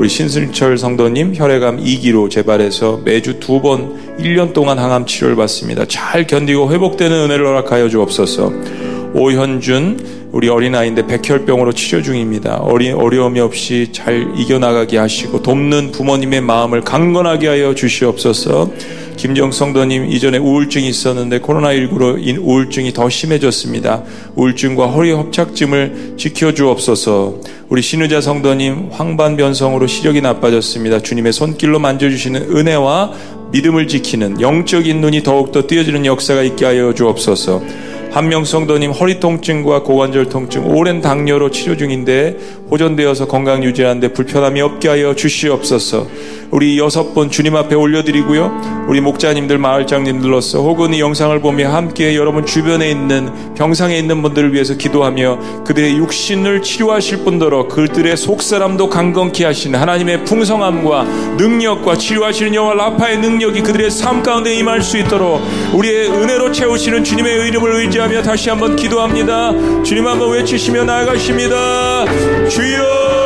[0.00, 5.84] 우리 신승철 성도님 혈액암 2기로 재발해서 매주 두 번 1년 동안 항암 치료를 받습니다.
[5.86, 8.89] 잘 견디고 회복되는 은혜를 허락하여 주옵소서.
[9.14, 12.56] 오현준 우리 어린아이인데 백혈병으로 치료 중입니다.
[12.58, 18.70] 어리, 어려움이 없이 잘 이겨나가게 하시고 돕는 부모님의 마음을 강건하게 하여 주시옵소서.
[19.16, 24.02] 김정 성도님 이전에 우울증이 있었는데 코로나19로 인 우울증이 더 심해졌습니다.
[24.36, 27.40] 우울증과 허리 협착증을 지켜주옵소서.
[27.68, 31.00] 우리 신의자 성도님 황반변성으로 시력이 나빠졌습니다.
[31.00, 33.12] 주님의 손길로 만져주시는 은혜와
[33.52, 37.62] 믿음을 지키는 영적인 눈이 더욱더 띄어지는 역사가 있게 하여 주옵소서.
[38.10, 42.36] 한명 성도님 허리 통증과 고관절 통증, 오랜 당뇨로 치료 중인데
[42.70, 46.06] 호전되어서 건강 유지하는데 불편함이 없게 하여 주시옵소서.
[46.50, 48.86] 우리 여섯 분 주님 앞에 올려드리고요.
[48.88, 54.74] 우리 목자님들, 마을장님들로서 혹은 이 영상을 보며 함께 여러분 주변에 있는 병상에 있는 분들을 위해서
[54.74, 61.04] 기도하며 그들의 육신을 치료하실 분더러 그들의 속사람도 강건케 하시는 하나님의 풍성함과
[61.38, 65.40] 능력과 치료하시는 여호와 라파의 능력이 그들의 삶 가운데 임할 수 있도록
[65.72, 69.52] 우리의 은혜로 채우시는 주님의 이름을 의지하며 다시 한번 기도합니다.
[69.84, 72.06] 주님 한번 외치시며 나아가십니다.
[72.48, 73.19] 주여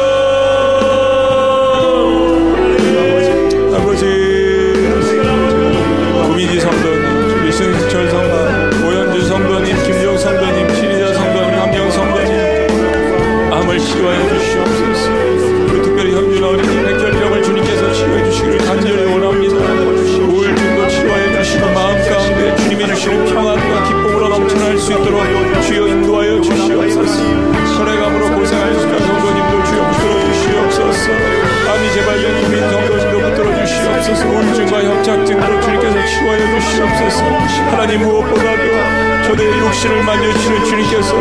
[37.84, 41.18] 하나님 무엇보다도 저들의 욕심을 만져주시는 주님께서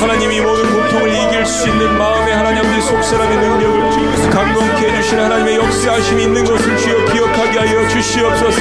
[0.00, 6.22] 하나님이 모든 고통을 이길 수 있는 마음의 하나님 아버지 속사람의 능력을 강건케 해주시는 하나님의 역사하심이
[6.22, 8.60] 있는 것을 주여 기억하게 하여 주시옵소서.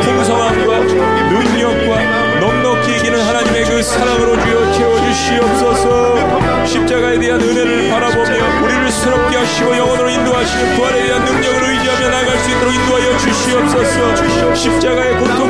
[0.00, 6.64] 풍성함과 능력과 넉넉히 이기는 하나님의 그 사랑으로 주여 채워주시옵소서.
[6.64, 12.50] 십자가에 대한 은혜를 바라보며 우리를 새롭게 하시고 영원으로 인도하시는 부활에 대한 능력을 의지하며 나갈 수
[12.50, 14.54] 있도록 인도하여 주시옵소서.
[14.54, 15.43] 십자가의 고통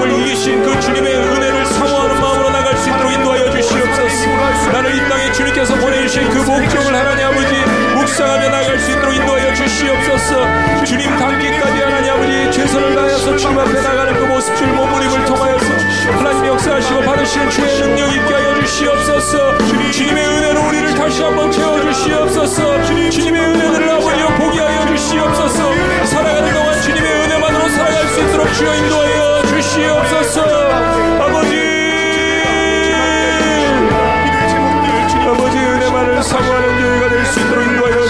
[5.65, 7.55] 주님께서 보내주신 그 목적을 하나님 아버지
[7.95, 10.85] 묵상하며 나갈 수 있도록 인도하여 주시옵소서.
[10.85, 15.66] 주님 닿기까지 하나님 아버지 최선을 다해서 주님 앞에 나가는 그 모습을 몸부림을 통하여서
[16.12, 19.59] 하나님 역사하시고 받으시는 주의 능력 있게 하여 주시옵소서.
[19.93, 22.82] 주님의 은혜로 우리를 다시 한번 채워주시옵소서.
[23.11, 25.73] 주님의 은혜를 아버지여 보게 하여 주시옵소서.
[26.07, 30.53] 살아가는 동안 주님의 은혜만으로 살아갈 수 있도록 주여 인도하여 주시옵소서
[36.24, 38.03] 사모하는 교회가 될 수 있도록 인도하여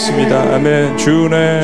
[0.00, 0.54] 그렇습니다.
[0.54, 0.96] 아멘.
[0.96, 1.60] 주네.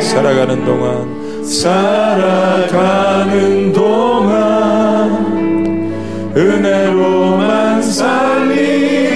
[0.00, 1.42] 살아가는 동안.
[1.42, 2.92] 살아가는
[3.72, 4.34] 동안
[6.36, 9.08] 은혜로만 살리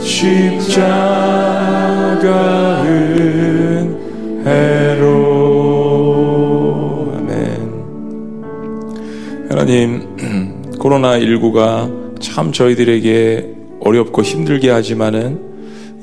[0.00, 1.28] 십자가
[2.84, 4.02] 은혜로.
[7.18, 7.38] 아멘.
[9.48, 9.97] 하나님
[10.88, 15.40] 코로나19가 참 저희들에게 어렵고 힘들게 하지만은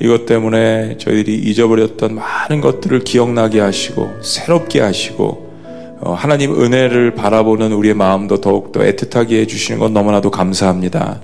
[0.01, 5.45] 이것 때문에 저희들이 잊어버렸던 많은 것들을 기억나게 하시고 새롭게 하시고
[6.01, 11.21] 어, 하나님 은혜를 바라보는 우리의 마음도 더욱더 애틋하게 해주시는 건 너무나도 감사합니다.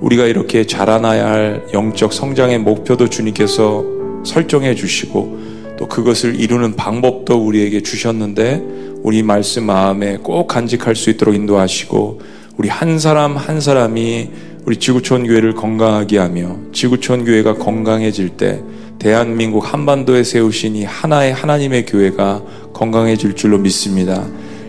[0.00, 3.84] 우리가 이렇게 자라나야 할 영적 성장의 목표도 주님께서
[4.24, 5.38] 설정해 주시고
[5.78, 8.62] 또 그것을 이루는 방법도 우리에게 주셨는데
[9.02, 12.20] 우리 말씀 마음에 꼭 간직할 수 있도록 인도하시고
[12.56, 14.30] 우리 한 사람 한 사람이
[14.64, 18.62] 우리 지구촌 교회를 건강하게 하며 지구촌 교회가 건강해질 때
[18.98, 24.24] 대한민국 한반도에 세우신 이 하나의 하나님의 교회가 건강해질 줄로 믿습니다.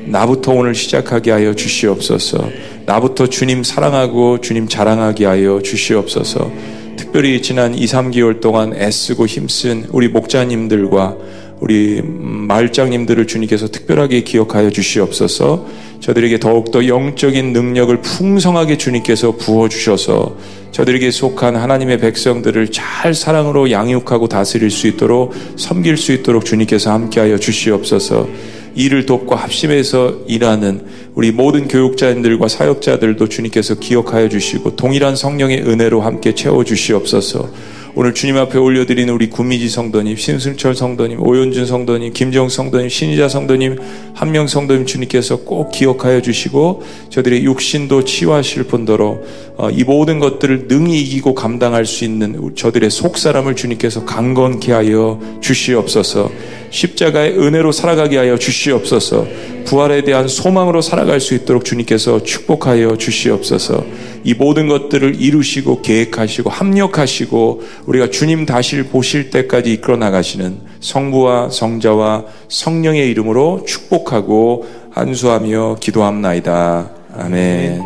[0.07, 2.49] 나부터 오늘 시작하게 하여 주시옵소서.
[2.86, 6.52] 나부터 주님 사랑하고 주님 자랑하게 하여 주시옵소서.
[6.98, 11.16] 특별히 지난 2, 3개월 동안 애쓰고 힘쓴 우리 목자님들과
[11.60, 15.65] 우리 마을장님들을 주님께서 특별하게 기억하여 주시옵소서.
[16.02, 20.38] 저들에게 더욱더 영적인 능력을 풍성하게 주님께서 부어 주셔서
[20.72, 27.38] 저들에게 속한 하나님의 백성들을 잘 사랑으로 양육하고 다스릴 수 있도록 섬길 수 있도록 주님께서 함께하여
[27.38, 28.27] 주시옵소서.
[28.76, 36.36] 이를 돕고 합심해서 일하는 우리 모든 교육자님들과 사역자들도 주님께서 기억하여 주시고 동일한 성령의 은혜로 함께
[36.36, 37.49] 채워 주시옵소서.
[37.98, 43.78] 오늘 주님 앞에 올려드리는 우리 구미지 성도님, 신승철 성도님, 오연준 성도님, 김정 성도님, 신희자 성도님,
[44.14, 49.20] 한명 성도님 주님께서 꼭 기억하여 주시고 저들의 육신도 치유하실 뿐더러
[49.56, 56.30] 어, 이 모든 것들을 능히 이기고 감당할 수 있는 저들의 속사람을 주님께서 강건케 하여 주시옵소서.
[56.76, 59.26] 십자가의 은혜로 살아가게 하여 주시옵소서.
[59.64, 63.85] 부활에 대한 소망으로 살아갈 수 있도록 주님께서 축복하여 주시옵소서.
[64.26, 72.26] 이 모든 것들을 이루시고 계획하시고 합력하시고 우리가 주님 다시 보실 때까지 이끌어 나가시는 성부와 성자와
[72.49, 76.89] 성령의 이름으로 축복하고 안수하며 기도합나이다.
[77.18, 77.85] 아멘.